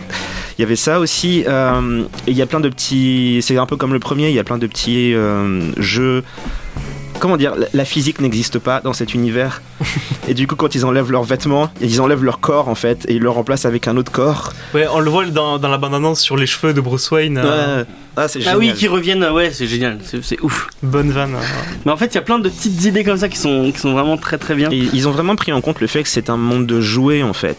[0.58, 1.44] il y avait ça aussi.
[1.48, 3.40] euh, et il y a plein de petits.
[3.42, 4.28] C'est un peu comme le premier.
[4.28, 6.22] Il y a plein de petits euh, jeux.
[7.24, 9.62] Comment dire la- physique n'existe pas dans cet univers.
[10.28, 13.14] et du coup, quand ils enlèvent leurs vêtements, ils enlèvent leur corps en fait, et
[13.14, 14.52] ils le remplacent avec un autre corps.
[14.74, 17.38] Ouais, on le voit dans, dans la bande-annonce sur les cheveux de Bruce Wayne.
[17.42, 17.86] euh, Ouais.
[18.18, 20.68] Ah, c'est Ah oui, qui reviennent, ouais, c'est génial, c'est c'est ouf.
[20.82, 21.34] Bonne vanne.
[21.34, 21.38] euh.
[21.86, 23.80] Mais en fait, il y a plein de petites idées comme ça qui sont, qui
[23.80, 24.68] sont vraiment très très bien.
[24.70, 27.22] Et ils ont vraiment pris en compte le fait que c'est un monde de jouets
[27.22, 27.56] en fait.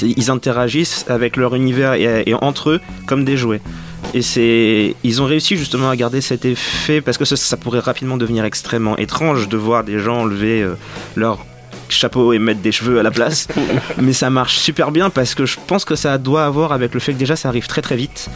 [0.00, 3.60] Ils interagissent avec leur univers et, et entre eux comme des jouets.
[4.14, 7.80] Et c'est, ils ont réussi justement à garder cet effet parce que ça, ça pourrait
[7.80, 10.74] rapidement devenir extrêmement étrange de voir des gens enlever euh,
[11.14, 11.44] leur
[11.90, 13.48] chapeau et mettre des cheveux à la place.
[13.98, 17.00] Mais ça marche super bien parce que je pense que ça doit avoir avec le
[17.00, 18.28] fait que déjà ça arrive très très vite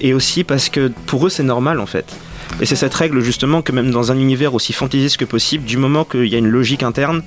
[0.00, 2.06] et aussi parce que pour eux c'est normal en fait.
[2.60, 5.76] Et c'est cette règle justement que même dans un univers aussi fantaisiste que possible, du
[5.76, 7.22] moment qu'il y a une logique interne,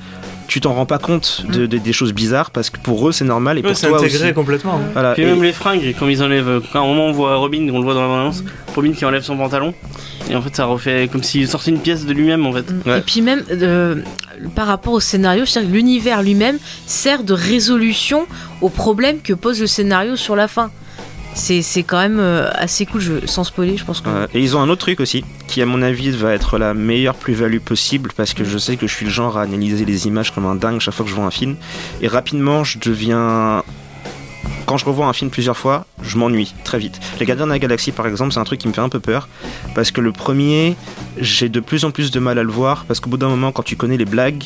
[0.47, 3.25] tu t'en rends pas compte de, de- des choses bizarres parce que pour eux c'est
[3.25, 4.33] normal et Ouais, pour c'est toi intégré aussi.
[4.33, 4.75] complètement.
[4.75, 4.89] hein.
[4.93, 5.13] Voilà.
[5.13, 7.67] Puis Et- même les fringues, comme ils enlèvent, quand à un moment on voit Robin,
[7.73, 8.33] on le voit dans la bande
[8.75, 9.73] Robin qui enlève son pantalon,
[10.29, 12.65] et en fait ça refait comme s'il sortait une pièce de lui-même en fait.
[12.85, 12.99] Ouais.
[12.99, 13.95] Et puis même euh,
[14.55, 18.25] par rapport au scénario, c'est-à-dire que l'univers lui-même sert de résolution
[18.61, 20.71] aux problèmes que pose le scénario sur la fin.
[21.37, 24.09] C'est quand même euh, assez cool, sans spoiler, je pense que.
[24.09, 24.27] Ouais.
[24.33, 27.15] Et ils ont un autre truc aussi, qui à mon avis va être la meilleure
[27.15, 30.31] plus-value possible, parce que je sais que je suis le genre à analyser les images
[30.31, 31.55] comme un dingue chaque fois que je vois un film.
[32.01, 33.63] Et rapidement, je deviens...
[34.65, 36.99] Quand je revois un film plusieurs fois, je m'ennuie très vite.
[37.19, 38.99] Les Gardiens de la Galaxie, par exemple, c'est un truc qui me fait un peu
[38.99, 39.29] peur,
[39.75, 40.75] parce que le premier,
[41.21, 43.53] j'ai de plus en plus de mal à le voir, parce qu'au bout d'un moment,
[43.53, 44.43] quand tu connais les blagues,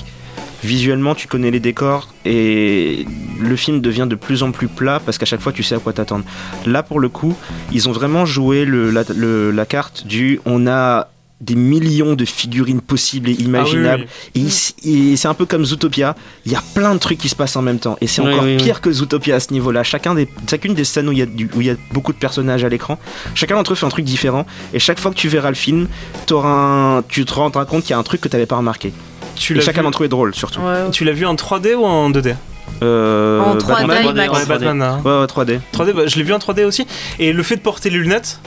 [0.64, 3.06] visuellement tu connais les décors et
[3.40, 5.80] le film devient de plus en plus plat parce qu'à chaque fois tu sais à
[5.80, 6.26] quoi t'attendre.
[6.66, 7.36] Là pour le coup,
[7.72, 11.08] ils ont vraiment joué le, la, le- la carte du on a
[11.40, 14.06] des millions de figurines possibles et imaginables.
[14.08, 14.48] Ah oui,
[14.86, 16.16] Et c'est un peu comme Zootopia.
[16.46, 17.98] Il y a plein de trucs qui se passent en même temps.
[18.00, 19.82] Et c'est Oui, encore pire que Zootopia à ce niveau-là.
[19.82, 22.14] Chacun des, chacune des scènes où il, y a du- où il y a beaucoup
[22.14, 23.00] de personnages à l'écran,
[23.34, 24.46] chacun d'entre eux fait un truc différent.
[24.76, 25.88] Et chaque fois que tu verras le film,
[26.32, 28.94] un- tu te rendras compte qu'il y a un truc que tu n'avais pas remarqué.
[29.42, 30.62] Tu l'as chacun vu, d'entre est drôle surtout.
[30.62, 32.36] Ouais, tu l'as vu en 3D ou en 2D
[32.84, 34.06] Euh, En 3D, Batman.
[34.08, 34.82] Ouais, ouais, Ouais, Batman.
[34.82, 35.02] hein.
[35.04, 35.60] Ouais, ouais, 3D.
[35.74, 36.88] 3D, bah, je l'ai vu en 3D aussi.
[37.20, 38.40] Et le fait de porter les lunettes,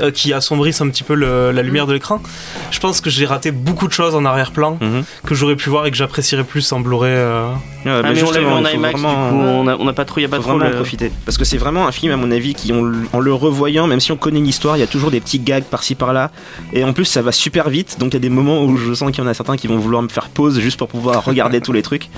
[0.00, 2.20] euh, qui assombrissent un petit peu le- la lumière de l'écran,
[2.70, 5.04] je pense que j'ai raté beaucoup de choses en arrière-plan Mhm.
[5.26, 7.12] que j'aurais pu voir et que j'apprécierais plus en Blu-ray.
[7.14, 7.48] euh.
[7.84, 9.66] Ouais, Ah, mais on l'a vu justement, en il faut IMAX, vraiment- du coup on
[9.68, 11.12] a, on a pas trop, y a pas faut trop vraiment en profiter.
[11.26, 14.00] Parce que c'est vraiment un film, à mon avis, qui, on- en le revoyant, même
[14.00, 16.30] si on connaît l'histoire, il y a toujours des petits gags par-ci par-là.
[16.72, 17.96] Et en plus, ça va super vite.
[18.00, 19.66] Donc il y a des moments où je sens qu'il y en a certains qui
[19.66, 22.08] vont vouloir me faire pause juste pour pouvoir regarder tous les trucs.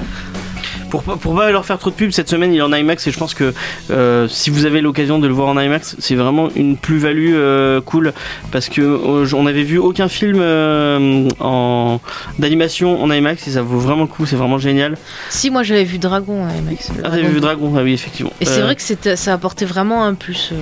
[0.91, 3.11] Pour, pour pas leur faire trop de pub, cette semaine il est en IMAX et
[3.11, 3.53] je pense que
[3.91, 7.80] euh, si vous avez l'occasion de le voir en IMAX, c'est vraiment une plus-value euh,
[7.80, 8.12] cool
[8.53, 12.01] parce que euh, on n'avait vu aucun film euh, en
[12.39, 14.97] d'animation en IMAX et ça vaut vraiment le coup, c'est vraiment génial.
[15.30, 16.91] Si, moi j'avais vu Dragon à IMAX.
[17.05, 17.41] Ah, t'avais vu.
[17.41, 18.32] Dragon Ah oui, effectivement.
[18.41, 20.53] Et c'est vrai que ça apportait vraiment un plus.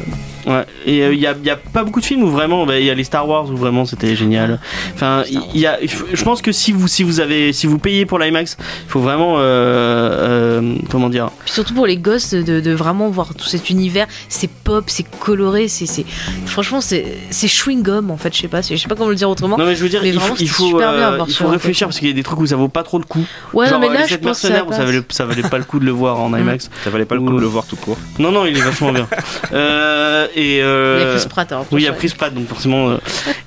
[0.47, 0.51] Euh.
[0.61, 2.91] Ouais, et il y, a, y a pas beaucoup de films où vraiment, il y
[2.91, 4.61] a les Star Wars où vraiment c'était génial.
[4.95, 8.07] Enfin, il y a, je pense que si vous, si vous avez, si vous payez
[8.07, 12.61] pour l'IMAX, il faut vraiment euh, euh, comment dire Puis surtout pour les gosses de,
[12.61, 16.05] de vraiment voir tout cet univers, c'est pop, c'est coloré, c'est c'est-
[16.47, 19.15] franchement c'est c'est chewing gum en fait, je sais pas, je sais pas comment le
[19.17, 19.57] dire autrement.
[19.59, 21.87] Non mais je veux dire, Mais il faut, vraiment, il faut, euh, il faut réfléchir
[21.89, 23.25] parce qu'il y a des trucs où ça vaut pas trop le coup.
[23.53, 25.43] Ouais, Genre non, mais euh, là les je pense que ça ça valait, ça valait
[25.43, 26.71] pas le coup de le voir en IMAX.
[26.83, 27.97] Ça valait pas le coup de le voir tout court.
[28.19, 29.09] Non non, il est vachement bien.
[29.53, 31.53] Euh, et Il y a euh, Chris Pratt.
[31.53, 31.93] alors, oui, il y a.
[31.93, 32.91] Chris Pratt, donc forcément.
[32.91, 32.97] euh,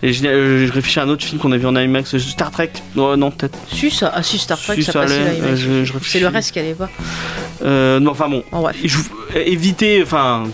[0.03, 2.19] et je, euh, je réfléchis à un autre film qu'on a vu en IMAX, euh,
[2.19, 2.71] Star Trek.
[2.95, 3.57] Oh, non, peut-être.
[3.71, 6.51] Si, ça, ah, si, Star Trek, Si, ça, ça passait euh, je C'est le reste
[6.51, 6.89] qui allait pas.
[7.63, 8.43] Euh, non, enfin bon.
[8.83, 8.97] Je
[9.35, 10.45] euh, évitez, enfin,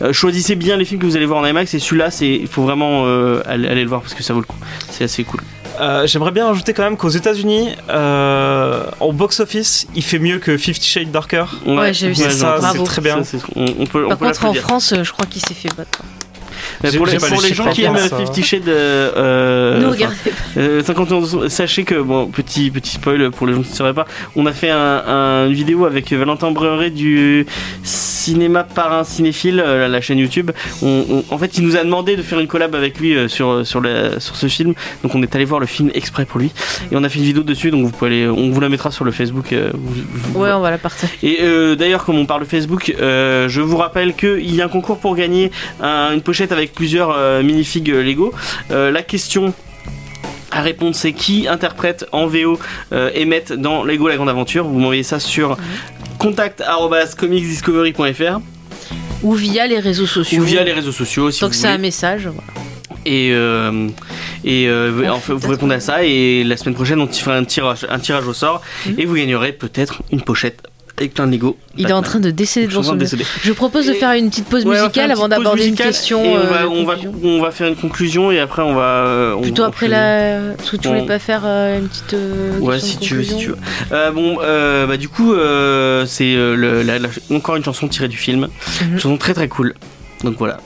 [0.00, 2.46] euh, choisissez bien les films que vous allez voir en IMAX et celui-là, c'est, il
[2.46, 4.56] faut vraiment euh, aller, aller le voir parce que ça vaut le coup.
[4.90, 5.40] C'est assez cool.
[5.80, 10.56] Euh, J'aimerais bien rajouter quand même qu'aux États-Unis, euh, au box-office, il fait mieux que
[10.56, 11.44] Fifty Shades Darker.
[11.66, 12.30] Ouais, j'ai vu ça,
[12.72, 13.24] c'est très bien.
[13.24, 14.54] Ça, on, on peut, on Par peut contre, en.
[14.54, 16.00] France, euh, je crois qu'il s'est fait battre.
[16.96, 18.08] Pour les, pour gens qui en aiment.
[18.18, 20.60] Fifty Shades, euh, euh, ne enfin, regardez pas.
[20.60, 24.06] Euh, 51, sachez que, bon, petit, petit spoil pour les gens qui ne sauraient pas,
[24.36, 27.46] on a fait un, un- une vidéo avec Valentin Breuret du
[27.82, 30.50] Cinéma par un cinéphile, euh, la, la chaîne YouTube.
[30.82, 33.28] On- on- en fait, il nous a demandé de faire une collab avec lui euh,
[33.28, 34.74] sur, sur, la- sur ce film.
[35.02, 36.50] Donc, on est allé voir le film exprès pour lui.
[36.90, 38.90] Et on a fait une vidéo dessus, donc vous pouvez aller, on vous la mettra
[38.90, 39.52] sur le Facebook.
[39.52, 39.94] euh, vous-
[40.34, 41.12] vous- Ouais, on va la partager.
[41.22, 44.64] et euh, d'ailleurs, comme on parle de Facebook, euh, je vous rappelle qu'il y a
[44.66, 48.32] un concours pour gagner un- une pochette avec plusieurs euh, minifigs euh, Lego.
[48.70, 49.52] Euh, la question
[50.50, 52.58] à répondre, c'est qui interprète en VO
[52.92, 54.66] Emmett dans Lego La Grande Aventure?
[54.66, 55.56] Vous m'envoyez ça sur
[56.18, 58.40] contact@comicsdiscovery.fr
[59.22, 60.42] Ou via les réseaux sociaux.
[60.42, 62.22] ou via les réseaux sociaux si que c'est un message.
[62.26, 62.42] voilà.
[63.04, 63.88] Et, euh,
[64.44, 67.08] et euh, On en fait fait, vous répondez à ça et la semaine prochaine on
[67.08, 68.94] fera un tirage, un tirage au sort Mhm.
[68.98, 70.62] et vous gagnerez peut-être une pochette
[71.02, 71.56] avec plein de Lego.
[71.76, 73.24] Il est en train de décéder devant son décéder.
[73.42, 76.24] Je propose de faire une petite pause musicale avant d'aborder une question.
[76.24, 77.20] et on, euh, va, on, va, conclusion.
[77.24, 78.82] on va faire une conclusion et après on va.
[78.82, 80.54] euh, on- Plutôt on après la.
[80.56, 82.14] Parce que tu voulais on- pas faire euh, une petite.
[82.14, 83.96] euh, Ouais, si tu veux, si conclusion tu veux.
[83.96, 88.48] Euh, bon, euh, bah du coup, euh, c'est euh, encore une chanson tirée du film.
[88.82, 88.92] Mhm.
[88.92, 89.74] Une chanson très très cool.
[90.24, 90.58] Donc voilà.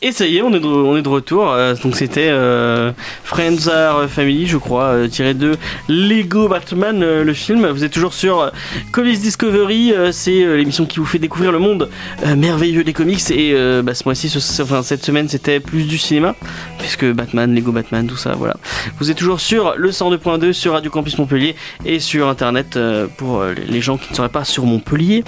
[0.00, 1.50] Et ça y est, on est de, retour.
[1.50, 2.92] Euh, donc c'était euh,
[3.24, 5.56] Friends Are Family, je crois, euh, tiré de
[5.88, 7.66] Lego Batman, le film.
[7.66, 8.52] Vous êtes toujours sur
[8.92, 9.92] Comics Discovery.
[10.12, 11.90] c'est l'émission qui vous fait découvrir le monde
[12.36, 13.28] merveilleux des comics.
[13.32, 16.36] Et bah, ce mois-ci, cette semaine, c'était plus du cinéma,
[16.78, 18.54] puisque Batman, Lego Batman, tout ça, voilà.
[19.00, 22.78] Vous êtes toujours sur le 102.2 sur Radio Campus Montpellier et sur internet
[23.16, 25.24] pour les gens qui ne seraient pas sur Montpellier.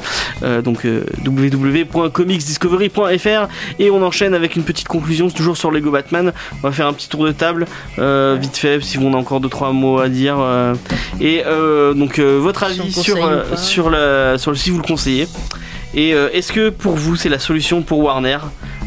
[0.62, 0.86] Donc
[1.26, 3.48] www.comicsdiscovery.fr
[3.80, 6.32] et on enchaîne avec une petite conclusion toujours sur Lego Batman.
[6.62, 7.66] On va faire un petit tour de table
[7.98, 10.74] euh, vite fait si on a encore deux trois mots à dire euh,
[11.20, 13.18] et euh, donc votre avis sur
[13.90, 15.26] la sur le si vous le conseillez.
[15.94, 18.38] Et euh, est-ce que pour vous c'est la solution pour Warner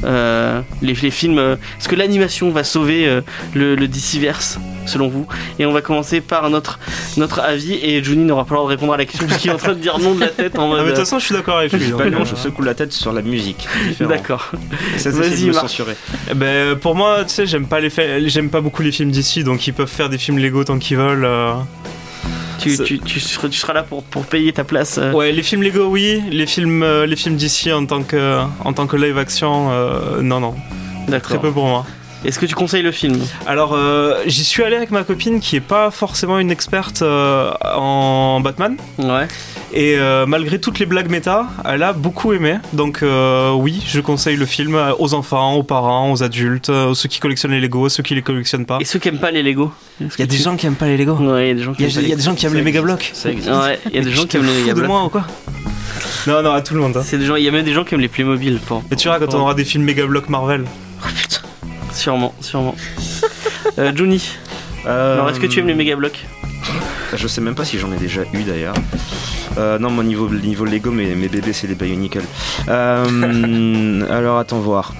[0.06, 3.22] euh, les, les films euh, Est-ce que l'animation va sauver euh,
[3.54, 5.28] le, le DCverse selon vous?
[5.60, 6.80] Et on va commencer par notre,
[7.18, 9.52] notre avis et Johnny n'aura pas le droit de répondre à la question parce qu'il
[9.52, 10.86] est en train de dire non de la tête en Ah, mais mode.
[10.86, 11.92] de toute façon, je suis d'accord avec lui.
[11.92, 13.68] Pas non, euh, je secoue la tête sur la musique.
[14.00, 14.52] D'accord.
[15.06, 15.96] Vas-y, censurer.
[16.32, 19.12] eh ben, pour moi, tu sais, j'aime pas les fa- j'aime pas beaucoup les films
[19.12, 21.28] d'ici, donc ils peuvent faire des films Lego tant qu'ils veulent.
[22.64, 24.98] Tu, tu, tu, seras, tu seras là pour, pour payer ta place.
[24.98, 25.12] euh.
[25.12, 26.22] Ouais, les films Lego, oui.
[26.32, 30.22] Les films, euh, les films d'ici en tant que, en tant que live action, euh,
[30.22, 30.56] non, non,
[31.22, 31.86] très peu pour moi.
[32.26, 35.58] Est-ce que tu conseilles le film Alors, euh, j'y suis allé avec ma copine qui
[35.58, 38.78] est pas forcément une experte euh, en Batman.
[38.98, 39.28] Ouais.
[39.74, 42.58] Et euh, malgré toutes les blagues méta, elle a beaucoup aimé.
[42.72, 43.04] Donc
[43.56, 47.52] oui, je conseille le film aux enfants, aux parents, aux adultes, aux ceux qui collectionnent
[47.52, 48.78] les Lego, aux ceux qui les collectionnent pas.
[48.80, 50.86] Et ceux qui aiment pas les Lego Il y a des gens qui aiment pas
[50.88, 51.16] les Lego.
[51.16, 52.36] Ouais, il y a des gens qui aiment a, pas il y a des gens
[52.36, 53.12] qui aiment les méga blocs.
[53.26, 54.88] Ouais, il y a des gens qui aiment les de Megablocs.
[54.88, 55.26] moi ou quoi
[56.28, 56.96] Non, non, à tout le monde.
[56.96, 57.02] hein.
[57.04, 58.96] C'est des gens, il y a même des gens qui aiment les Playmobil, pour, Mais
[58.96, 60.66] tu verras quand on aura des films méga blocs Marvel.
[61.04, 61.43] Oh putain.
[61.94, 62.76] Sûrement, sûrement.
[63.80, 64.24] euh, Johnny,
[64.86, 66.26] Euh, alors est-ce que tu aimes les méga blocs
[67.16, 68.76] Je sais même pas si j'en ai déjà eu d'ailleurs.
[69.58, 72.24] Euh, non, mon niveau, niveau Lego, mes, mes bébés, c'est des Bionicle.
[72.70, 74.94] Euh, alors, attends voir.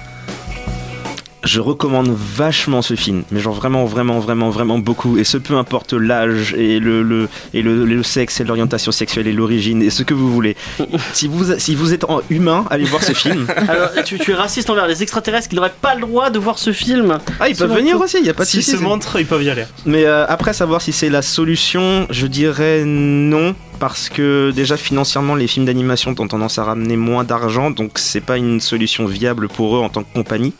[1.44, 5.18] Je recommande vachement ce film, mais genre vraiment, vraiment, vraiment, vraiment beaucoup.
[5.18, 9.26] Et ce peu importe l'âge et le, le, et le, le sexe et l'orientation sexuelle
[9.26, 10.56] et l'origine et ce que vous voulez.
[11.12, 13.46] Si vous, si vous êtes en humain, allez voir ce film.
[13.68, 16.58] Alors, tu, tu es raciste envers les extraterrestres qui n'auraient pas le droit de voir
[16.58, 17.18] ce film.
[17.40, 18.76] Ah, ils peuvent venir aussi, il y a pas de S'ils souci.
[18.78, 19.64] se montrent, ils peuvent y aller.
[19.86, 23.54] Mais euh, après, savoir si c'est la solution, je dirais non.
[23.80, 28.20] Parce que déjà financièrement, les films d'animation ont tendance à ramener moins d'argent, donc c'est
[28.20, 30.54] pas une solution viable pour eux en tant que compagnie.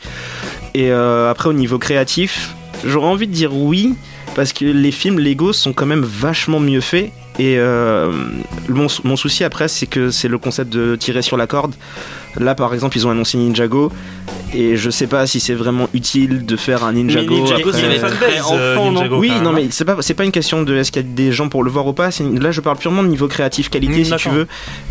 [0.75, 2.55] Et euh, après, au niveau créatif,
[2.85, 3.95] j'aurais envie de dire oui,
[4.35, 7.13] parce que les films Lego sont quand même vachement mieux faits.
[7.39, 8.13] Et euh,
[8.69, 11.75] mon, mon souci après, c'est que c'est le concept de tirer sur la corde.
[12.37, 13.93] Là, par exemple, ils ont annoncé Ninjago.
[14.55, 17.35] Et je sais pas si c'est vraiment utile de faire un Ninjago.
[17.35, 20.15] Ninjago, après- être fanbase, très euh, enfant, non Ninjago, Oui, non, mais c'est pas, c'est
[20.15, 22.11] pas une question de est-ce qu'il y a des gens pour le voir ou pas.
[22.11, 24.47] c'est- Là, je parle purement de niveau créatif, qualité, Mm, si tu veux.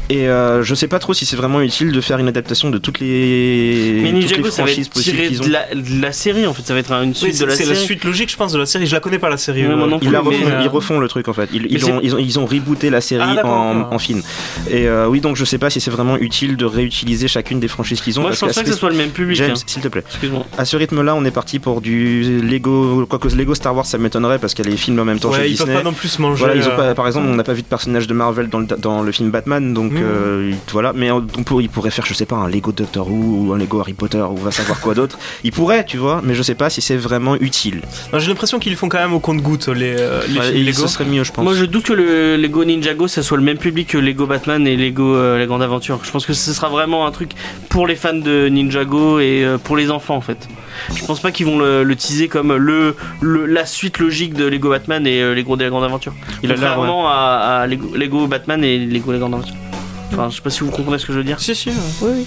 [0.10, 2.78] Et euh, je sais pas trop si c'est vraiment utile de faire une adaptation de
[2.78, 5.44] toutes les, Mais toutes les Ninjago, ça va franchises être possibles tiré ont.
[5.46, 7.46] de la, de la série en fait, ça va être une Oui, suite de c'est
[7.46, 7.70] la c'est série.
[7.78, 8.86] la suite logique, je pense, de la série.
[8.86, 9.64] Je la connais pas la série.
[9.64, 11.50] Moi euh, non Ils, plus, mais, refont, euh, ils refont le truc en fait.
[11.54, 14.22] Ils, mais ils c'est- ont, ils, ont, ils ont rebooté la série Ah, en, film.
[14.70, 17.68] Et euh, oui, donc je sais pas si c'est vraiment utile de réutiliser chacune des
[17.70, 18.24] franchises qu'ils ont.
[18.24, 19.38] Moi je parce pense qu'à pas que ce soit le même public.
[19.54, 19.64] Hein.
[19.66, 20.04] s'il te plaît.
[20.08, 20.46] Excuse-moi.
[20.58, 23.06] À ce rythme-là, on est parti pour du Lego.
[23.08, 25.32] Quoique Lego Star Wars, ça m'étonnerait parce qu'il y a les films en même temps
[25.32, 25.82] chez Ouais, ils peuvent Disney.
[25.84, 26.40] pas non plus manger.
[26.40, 28.50] Voilà, ils ont euh, pas, par exemple, on n'a pas vu de personnage de Marvel
[28.50, 30.00] dans le, dans le film Batman, donc Mhm.
[30.04, 30.94] euh, voilà.
[30.94, 33.54] Mais on, on pour- ils pourraient faire, je sais pas, un Lego Doctor Who ou
[33.54, 35.18] un Lego Harry Potter ou va savoir quoi d'autre.
[35.44, 37.82] Ils pourraient, tu vois, mais je sais pas si c'est vraiment utile.
[38.12, 40.82] non, J'ai l'impression qu'ils le font quand même au compte-goutte, les, euh, les Ouais, Lego.
[40.82, 41.44] ce serait mieux, je pense.
[41.44, 44.66] Moi je doute que le Lego Ninjago ça soit le même public que Lego Batman
[44.68, 46.00] et Lego euh, La Grande Aventure.
[46.04, 47.32] Je pense que ce sera vraiment un truc
[47.70, 50.48] pour les fans de Ninjago et euh, pour les enfants en fait.
[50.96, 54.46] Je pense pas qu'ils vont le, le teaser comme le, le- la suite logique de
[54.46, 56.14] Lego Batman et euh, Lego La Grande Aventure.
[56.42, 56.76] Il a l'air, ouais.
[56.76, 59.56] Contrairement à, à Lego, Lego Batman et Lego La Grande Aventure.
[60.12, 61.40] Enfin, je sais pas si vous comprenez ce que je veux dire.
[61.40, 61.70] Si, si.
[62.02, 62.26] Oui, oui.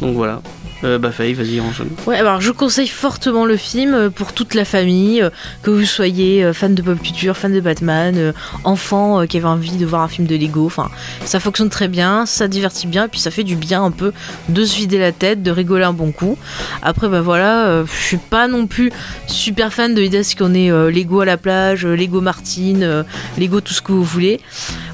[0.00, 0.40] Donc voilà.
[0.82, 1.88] Euh, bah Faye, vas-y, enchaîne.
[2.06, 5.30] Ouais, alors je conseille fortement le film euh, pour toute la famille, euh,
[5.62, 8.32] que vous soyez euh, fan de pop culture, fan de Batman,
[8.64, 10.64] enfant qui avait envie de voir un film de Lego.
[10.66, 10.88] Enfin,
[11.24, 14.12] ça fonctionne très bien, ça divertit bien, et puis ça fait du bien un peu
[14.48, 16.38] de se vider la tête, de rigoler un bon coup.
[16.82, 18.90] Après, bah voilà, je suis pas non plus
[19.26, 23.04] super fan de l'idée qu'on euh, Lego à la plage, Lego Martine,
[23.38, 24.40] Lego tout ce que vous voulez.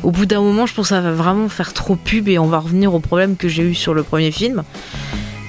[0.02, 2.46] Au bout d'un moment, je pense que ça va vraiment faire trop pub et on
[2.46, 4.62] va revenir au problème que j'ai eu sur le premier film.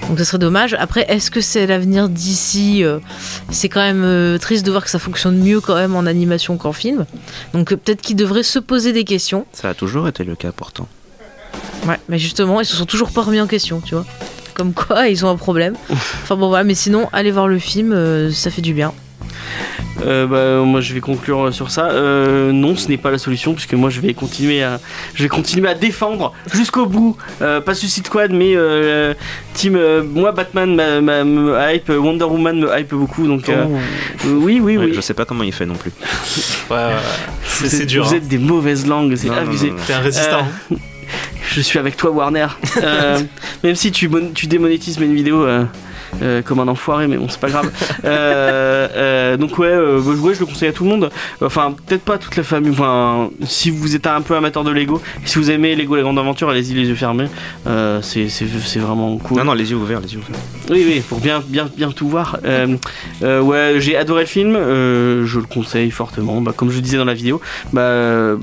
[0.08, 0.74] Donc ça serait dommage.
[0.80, 3.00] Après, est-ce que c'est l'avenir d'ici euh,
[3.52, 6.58] C'est quand même euh, triste de voir que ça fonctionne mieux quand même en animation
[6.58, 7.06] qu'en film.
[7.54, 9.46] Donc euh, peut-être qu'ils devraient se poser des questions.
[9.52, 10.88] Ça a toujours été le cas pourtant.
[11.86, 14.06] Ouais, mais justement, ils se sont toujours pas remis en question, tu vois.
[14.54, 15.76] Comme quoi, ils ont un problème.
[15.90, 18.94] Enfin bon voilà, mais sinon, allez voir le film, ça fait du bien.
[20.06, 21.90] Euh, bah, moi je vais conclure sur ça.
[21.90, 24.80] Euh, non, ce n'est pas la solution puisque moi je vais continuer à,
[25.16, 27.18] je vais continuer à défendre jusqu'au bout.
[27.42, 29.14] Euh, pas Suicide Squad, mais euh,
[29.56, 29.76] team.
[29.76, 33.26] euh, moi Batman m'a- m'a- me hype, Wonder Woman me hype beaucoup.
[33.26, 33.66] Donc euh,
[34.26, 34.94] euh, oui, oui, Ouais, oui.
[34.94, 35.92] Je sais pas comment il fait non plus.
[36.70, 36.94] Ouais, ouais, ouais.
[37.44, 38.06] C'est Vous c'est êtes- dur.
[38.06, 38.18] Vous hein.
[38.18, 39.70] êtes des mauvaises langues, c'est abusé.
[39.72, 39.82] non, non.
[39.88, 40.48] T'es un résistant.
[40.72, 40.76] Euh,
[41.50, 42.48] Je suis avec toi, Warner.
[42.84, 43.20] Euh,
[43.64, 45.64] même si tu, mon- tu démonétises mes vidéos euh,
[46.22, 47.72] euh, comme un enfoiré, mais bon, c'est pas grave.
[48.06, 51.10] Euh, euh, donc, ouais, ouais, je le conseille à tout le monde.
[51.42, 52.72] Enfin, peut-être pas à toute la famille.
[52.72, 56.20] Enfin, si vous êtes un peu amateur de Lego, si vous aimez Lego La Grande
[56.20, 57.28] Aventure, allez-y les yeux fermés.
[58.02, 59.38] C'est vraiment cool.
[59.38, 60.40] Non, non, les yeux ouverts, les yeux ouverts.
[60.70, 62.38] Oui, oui, pour bien, bien, bien tout voir.
[63.22, 64.54] Ouais, j'ai adoré le film.
[64.54, 66.42] je le conseille fortement.
[66.42, 67.42] Bah, comme je disais dans la vidéo,
[67.74, 68.36] bah,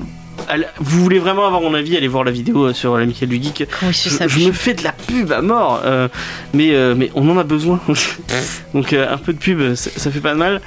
[0.79, 3.41] vous voulez vraiment avoir mon avis, allez voir la vidéo euh, sur la Michael du
[3.41, 3.67] Geek.
[3.91, 6.07] Je, me fais de la pub à mort, euh,
[6.53, 7.79] mais, euh, mais on en a besoin.
[8.73, 10.61] Donc euh, un peu de pub, ça, ça fait pas de mal.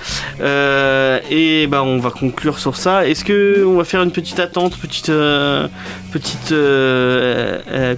[1.30, 3.06] Et bah on va conclure sur ça.
[3.06, 5.68] Est-ce que on va faire une petite attente, petite euh,
[6.12, 6.48] petite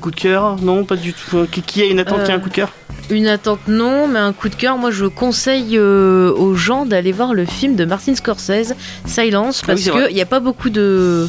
[0.01, 0.57] coup de cœur?
[0.63, 1.47] Non, pas du tout.
[1.51, 2.71] Qui, qui a une attente, qui a un coup de cœur?
[3.11, 7.11] Une attente non, mais un coup de cœur, moi je conseille euh, aux gens d'aller
[7.13, 10.71] voir le film de Martin Scorsese, Silence, Ah oui, parce qu'il n'y a pas beaucoup
[10.71, 11.29] de,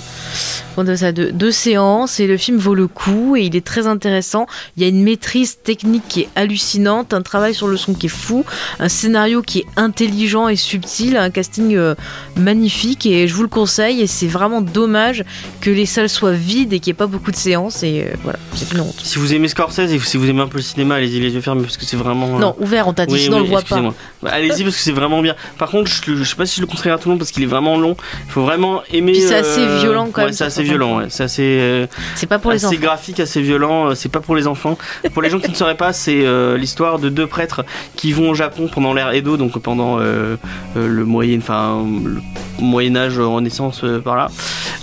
[0.76, 3.65] comment dire ça, de, de séances et le film vaut le coup et il est
[3.65, 4.45] très intéressant.
[4.78, 8.05] Il y a une maîtrise technique qui est hallucinante, un travail sur le son qui
[8.07, 8.45] est fou,
[8.80, 11.95] un scénario qui est intelligent et subtil, un casting euh,
[12.36, 15.24] magnifique et je vous le conseille et c'est vraiment dommage
[15.61, 18.15] que les salles soient vides et qu'il n'y ait pas beaucoup de séances et euh,
[18.24, 18.95] voilà, c'est une honte.
[19.03, 21.41] Si vous aimez Scorsese et si vous aimez un peu le cinéma, allez-y les yeux
[21.41, 22.36] fermés parce que c'est vraiment.
[22.36, 23.82] euh, Non, ouvert, on t'a dit, Oui, sinon on le voit pas.
[24.24, 25.36] Bah, Allez-y parce que c'est vraiment bien.
[25.57, 27.32] Par contre, je, je sais pas si je le conseillerais à tout le monde parce
[27.32, 27.95] qu'il est vraiment long.
[28.28, 29.13] Il faut vraiment aimer.
[29.13, 30.97] Puis c'est assez violent, quand ouais, même, C'est assez violent.
[30.99, 31.05] Ouais.
[31.09, 32.76] C'est assez, euh, C'est pas pour les enfants.
[32.80, 33.89] graphique, assez violent.
[33.89, 34.78] euh, C'est pas pour les enfants.
[35.13, 37.65] pour les gens qui ne sauraient pas, c'est euh, l'histoire de deux prêtres
[37.95, 40.36] qui vont au Japon pendant l'ère Edo, donc pendant euh,
[40.78, 42.22] euh, le moyen, enfin le
[42.59, 44.28] Moyen Âge, Renaissance, euh, par là.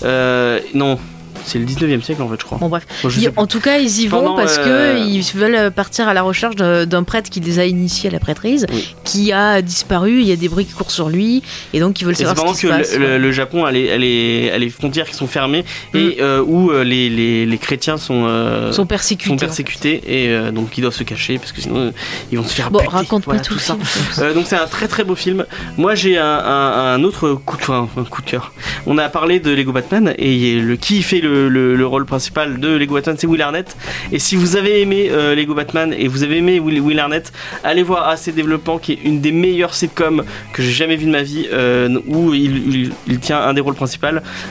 [0.02, 0.98] Euh, non,
[1.44, 2.58] c'est le 19e siècle en fait, je crois.
[2.58, 3.38] Bon bref, Bon, je Ils- sais plus.
[3.40, 6.22] en tout cas ils y vont Pendant, parce euh, que ils veulent partir à la
[6.22, 8.94] recherche d'un prêtre qui les a initiés à la prêtrise, Oui.
[9.04, 10.20] qui a disparu.
[10.20, 12.24] Il y a des bruits qui courent sur lui et donc ils veulent Et c'est
[12.24, 12.96] savoir ce qui que se passe.
[12.96, 15.64] le, le- le Japon a les, a les- a les frontières qui sont fermées
[15.94, 19.28] et euh, où euh, les, les- les chrétiens sont, euh, sont persécutés.
[19.30, 21.90] sont persécutés et euh, donc ils doivent se cacher parce que sinon euh,
[22.32, 23.76] ils vont se faire Bon, raconte Voilà, pas tout, ça.
[23.82, 24.04] film.
[24.26, 25.46] Euh, donc c'est un très très beau film.
[25.76, 28.52] Moi j'ai un, un- un autre coup de, enfin, un coup de cœur,
[28.86, 32.58] On a parlé de Lego Batman et le qui fait le, le- le rôle principal
[32.58, 33.76] de Lego Batman, c'est Will Arnett.
[34.10, 37.30] Et si vous avez aimé euh, Lego Batman et vous avez aimé Will, Will Arnett,
[37.62, 40.24] allez voir AC Développement, qui est une des meilleures sitcoms
[40.54, 43.60] que j'ai jamais vu de ma vie, euh, où il, il- il tient un des
[43.60, 43.98] rôles principaux.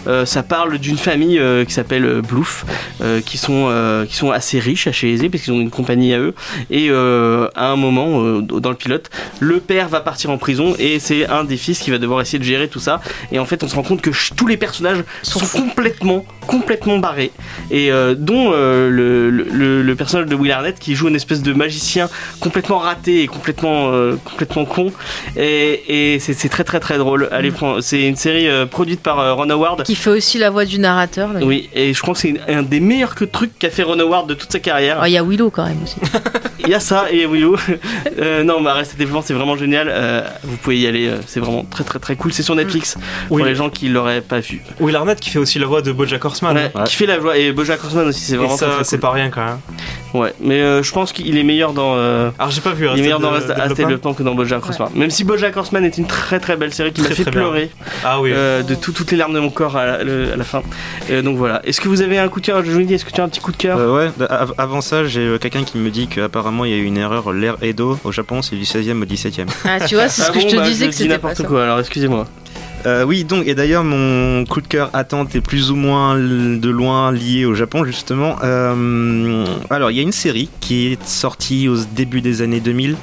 [0.07, 2.65] Euh, ça parle d'une famille qui s'appelle Bluff,
[3.25, 6.33] qui sont qui sont assez riches, assez aisés, parce qu'ils ont une compagnie à eux.
[6.69, 9.09] Et à un moment, dans le pilote,
[9.39, 12.39] le père va partir en prison et c'est un des fils qui va devoir essayer
[12.39, 12.99] de gérer tout ça.
[13.31, 17.31] Et en fait, on se rend compte que tous les personnages sont complètement, complètement barrés.
[17.69, 21.41] Et euh, dont euh, le, le- le personnage de Will Arnett qui joue une espèce
[21.43, 24.91] de magicien complètement raté et complètement, euh, complètement con.
[25.35, 27.27] Et, et c'est c'est très, très, très drôle.
[27.31, 29.83] Allez, fran- c'est une série euh, produite par euh, Ron Howard.
[29.83, 31.29] Qui fait aussi la voix du narrateur.
[31.41, 33.99] Oui, et je crois que c'est une- un des meilleurs que trucs qu'a fait Ron
[33.99, 34.97] Howard de toute sa carrière.
[35.01, 35.97] Ah, Il y a Willow quand même aussi.
[36.63, 37.55] Il y a ça et Willow.
[38.19, 39.87] Euh, non, bah restez développement, c'est vraiment génial.
[39.91, 42.33] Euh, vous pouvez y aller, c'est vraiment très très très cool.
[42.33, 43.43] C'est sur Netflix pour Oui.
[43.43, 44.61] les gens qui l'auraient pas vu.
[44.79, 46.36] Will Arnett qui fait aussi la voix de BoJack Horseman.
[46.41, 46.83] Ouais, Ouais.
[46.85, 48.95] Qui fait la voix et Bojack Horseman aussi, c'est Et vraiment ça, très, très c'est
[48.97, 49.01] cool.
[49.01, 49.57] pas rien quand même.
[50.13, 51.95] Ouais, mais euh, je pense qu'il est meilleur dans.
[51.95, 52.87] euh, Alors j'ai pas vu.
[52.93, 54.13] il est meilleur dans Arrested Development.
[54.13, 54.89] Que dans Bojack Horseman.
[54.95, 57.41] Même si Bojack Horseman est une très très belle série qui m'a fait très bien.
[57.41, 57.69] pleurer
[58.05, 58.31] Ah oui.
[58.33, 60.61] euh, de tout- toutes les larmes de mon corps à la, le- à la fin.
[61.11, 61.61] Euh, donc voilà.
[61.65, 63.23] Est-ce que vous avez un coup de cœur Je vous dis, est-ce que tu as
[63.25, 63.77] un petit coup de cœur?
[63.77, 64.27] Euh, ouais,
[64.57, 67.31] avant ça, j'ai quelqu'un qui me dit qu'apparemment il y a eu une erreur.
[67.33, 69.45] L'ère Edo au Japon, c'est du 16e au 17e.
[69.65, 71.09] Ah, tu vois, c'est ce Ah que bon, je te bah, disais je que c'était
[71.09, 71.43] pas n'importe ça.
[71.43, 71.63] quoi.
[71.63, 72.25] Alors excusez-moi.
[72.87, 76.69] Euh, oui, donc, et d'ailleurs, mon coup de cœur attente est plus ou moins de
[76.69, 78.37] loin lié au Japon, justement.
[78.43, 82.95] Euh, alors, il y a une série qui est sortie au début des années 2000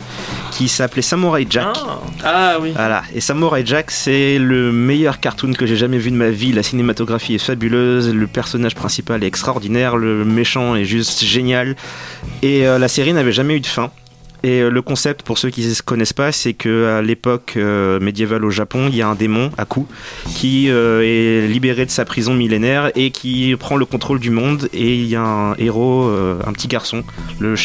[0.53, 1.67] qui s'appelait Samurai Jack.
[1.75, 1.99] Ah.
[2.25, 2.73] Ah oui.
[2.75, 6.53] Voilà, et Samurai Jack, c'est le meilleur cartoon que j'ai jamais vu de ma vie.
[6.53, 11.77] La cinématographie est fabuleuse, le personnage principal est extraordinaire, le méchant est juste génial.
[12.43, 13.91] Et euh, la série n'avait jamais eu de fin.
[14.45, 17.99] Et euh, le concept, pour ceux qui ne connaissent pas, c'est que à l'époque euh,
[17.99, 19.87] médiévale au Japon, il y a un démon, Aku,
[20.37, 24.69] qui euh, est libéré de sa prison millénaire et qui prend le contrôle du monde.
[24.75, 26.11] Et il y a un héros,
[26.47, 27.05] un petit garçon,
[27.41, 27.57] le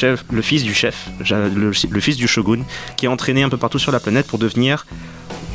[0.41, 2.61] fils du chef, le fils du shogun,
[2.95, 4.85] qui est entraîné un peu partout sur la planète pour devenir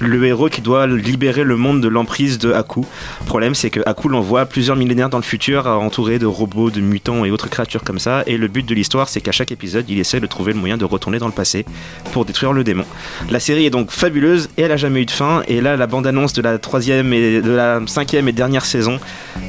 [0.01, 2.81] le héros qui doit libérer le monde de l'emprise de Aku.
[3.21, 6.81] Le problème, c'est que Aku l'envoie plusieurs millénaires dans le futur, entouré de robots, de
[6.81, 8.23] mutants et autres créatures comme ça.
[8.27, 10.77] Et le but de l'histoire, c'est qu'à chaque épisode, il essaie de trouver le moyen
[10.77, 11.65] de retourner dans le passé
[12.13, 12.85] pour détruire le démon.
[13.31, 15.43] La série est donc fabuleuse et elle a jamais eu de fin.
[15.49, 18.99] Et là, la bande-annonce de la troisième et de la cinquième et dernière saison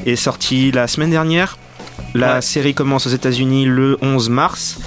[0.05, 1.57] est sortie la semaine dernière.
[2.13, 2.41] La Ouais.
[2.41, 4.79] série commence aux États-Unis le 11 mars.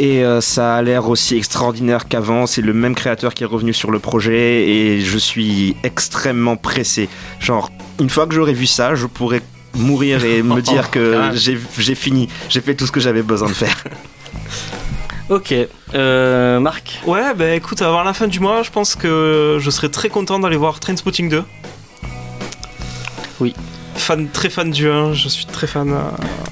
[0.00, 2.46] Et euh, ça a l'air aussi extraordinaire qu'avant.
[2.46, 7.08] C'est le même créateur qui est revenu sur le projet et je suis extrêmement pressé.
[7.40, 7.70] Genre,
[8.00, 9.40] une fois que j'aurai vu ça, je pourrais
[9.74, 11.30] mourir et me dire que Ah.
[11.34, 13.84] j'ai j'ai fini, j'ai fait tout ce que j'avais besoin de faire.
[15.30, 15.54] Ok.
[15.94, 17.00] Euh, Marc.
[17.06, 20.38] Ouais, bah écoute, avant la fin du mois, je pense que je serais très content
[20.38, 21.42] d'aller voir Trainspotting 2.
[23.40, 23.54] Oui.
[23.96, 25.92] Fan, très fan du 1, je suis très fan.
[25.92, 25.98] euh.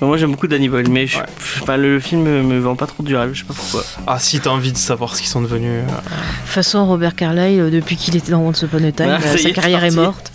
[0.06, 1.24] Moi j'aime beaucoup Danny Boyle, mais je, Ouais.
[1.54, 3.52] je sais pas, le film me, me vend pas trop du rêve, je sais pas
[3.54, 3.84] pourquoi.
[4.06, 5.82] Ah, si t'as envie de savoir ce qu'ils sont devenus.
[5.82, 5.86] euh.
[5.86, 9.34] De toute façon, Robert Carlyle, euh, depuis qu'il était dans Once Upon a Time, sa
[9.48, 9.96] est, carrière est parti.
[10.00, 10.32] morte.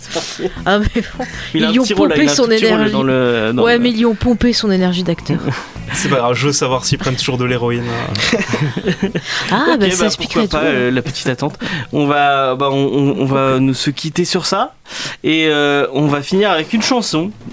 [0.66, 1.24] Ah, mais bon.
[1.54, 2.92] Il a Ils lui ont là, pompé son énergie.
[2.92, 3.52] dans le.
[3.54, 5.38] dans ouais, le- mais ils lui ont pompé son énergie d'acteur.
[5.94, 7.84] C'est pas grave, je veux savoir s'ils prennent toujours de l'héroïne.
[7.88, 9.08] euh.
[9.50, 10.56] Ah, Ok, bah bah, ça expliquerait tout.
[10.56, 11.58] pas, euh, la petite attente.
[11.94, 14.74] On va, bah, on, on- on va nous se quitter sur ça
[15.24, 16.97] et euh, on va finir avec une chanson.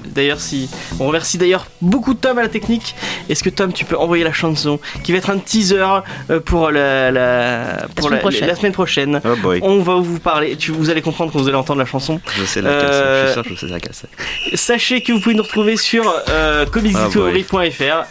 [0.06, 0.70] D'ailleurs, si
[1.00, 2.96] on remercie d'ailleurs beaucoup Tom à la technique.
[3.30, 5.86] Est-ce que Tom, tu peux envoyer la chanson qui va être un teaser
[6.30, 8.48] euh, pour la, la, pour semaine prochaine.
[8.48, 9.22] la semaine prochaine.
[9.26, 10.56] Oh boy, On va vous parler.
[10.56, 12.20] Tu, vous allez comprendre quand vous allez entendre la chanson.
[12.38, 14.58] je sais laquelle c'est, je suis sûr que je sais laquelle c'est.
[14.58, 18.06] Sachez que vous pouvez nous retrouver sur euh, comicsdiscovery.fr.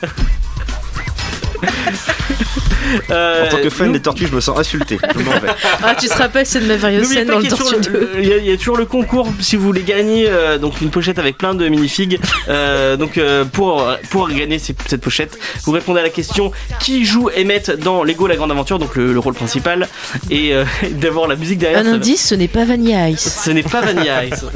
[3.10, 4.98] Euh, En tant que fan nous- des tortues, je me sens insulté.
[5.14, 5.48] Je m'en vais.
[5.82, 8.28] Ah, tu te rappelles merveilleuse N'oubliez scène pas dans le Tortue toujours 2 le- Il
[8.28, 10.90] y, a- il y a toujours le concours si vous voulez gagner euh, donc une
[10.90, 12.20] pochette avec plein de minifigs.
[12.48, 17.30] Euh, donc euh, pour pour gagner cette pochette, vous répondez à la question qui joue
[17.38, 19.88] Emmett dans Lego La Grande Aventure, donc le, le rôle principal,
[20.30, 21.80] et euh, d'avoir la musique derrière.
[21.80, 23.42] Un indice, ce n'est pas Vanilla Ice.
[23.44, 24.44] Ce n'est pas Vanilla Ice.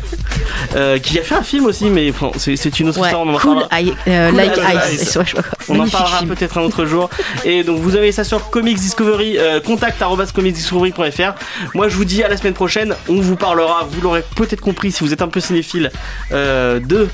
[0.77, 3.25] Euh, qui a fait un film aussi, mais c'est c'est une autre Ouais, histoire.
[3.27, 3.81] On en cool, parlera.
[3.81, 4.53] I- euh, Cool like
[4.93, 5.03] Ice.
[5.03, 5.19] Ice.
[5.69, 6.98] On en parlera peut-être un autre jour.
[7.45, 10.03] Et donc vous avez ça sur Comics Discovery, euh, contact
[10.35, 11.35] comicsdiscovery.fr.
[11.75, 12.95] Moi je vous dis à la semaine prochaine.
[13.09, 15.91] On vous parlera, vous l'aurez peut-être compris si vous êtes un peu cinéphile,
[16.33, 17.09] euh, de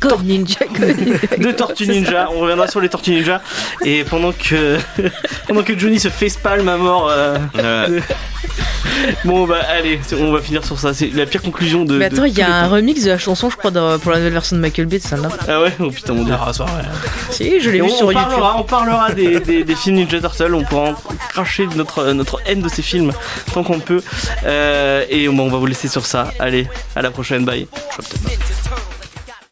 [0.00, 1.36] Go Ninja, go Ninja.
[1.38, 2.28] de Tortue Ninja.
[2.34, 3.40] On reviendra sur les Tortues Ninja.
[3.84, 4.78] Et pendant que
[5.48, 7.08] pendant que Johnny se facepalme à mort.
[7.10, 8.00] euh, Euh,
[9.24, 10.92] bon bah allez, on va finir sur ça.
[10.94, 11.96] C'est la pire conclusion de.
[11.98, 12.74] Mais attends, il y a un temps.
[12.74, 15.02] remix de la chanson, je crois, dans- pour la nouvelle version de Michael Bay de
[15.04, 15.28] celle-là.
[15.48, 16.34] Ah ouais, oh putain mon dieu.
[16.38, 16.50] Ah.
[17.30, 18.28] Si, je l'ai vu on, sur on YouTube.
[18.28, 20.94] parlera, on parlera des, des, des films Ninja Turtle, on pourra en
[21.30, 23.12] cracher notre, notre haine de ces films
[23.52, 24.02] tant qu'on peut.
[24.44, 26.32] Euh, et bon, on va vous laisser sur ça.
[26.38, 27.66] Allez, à la prochaine, bye.
[27.92, 27.96] je
[28.68, 28.76] pas.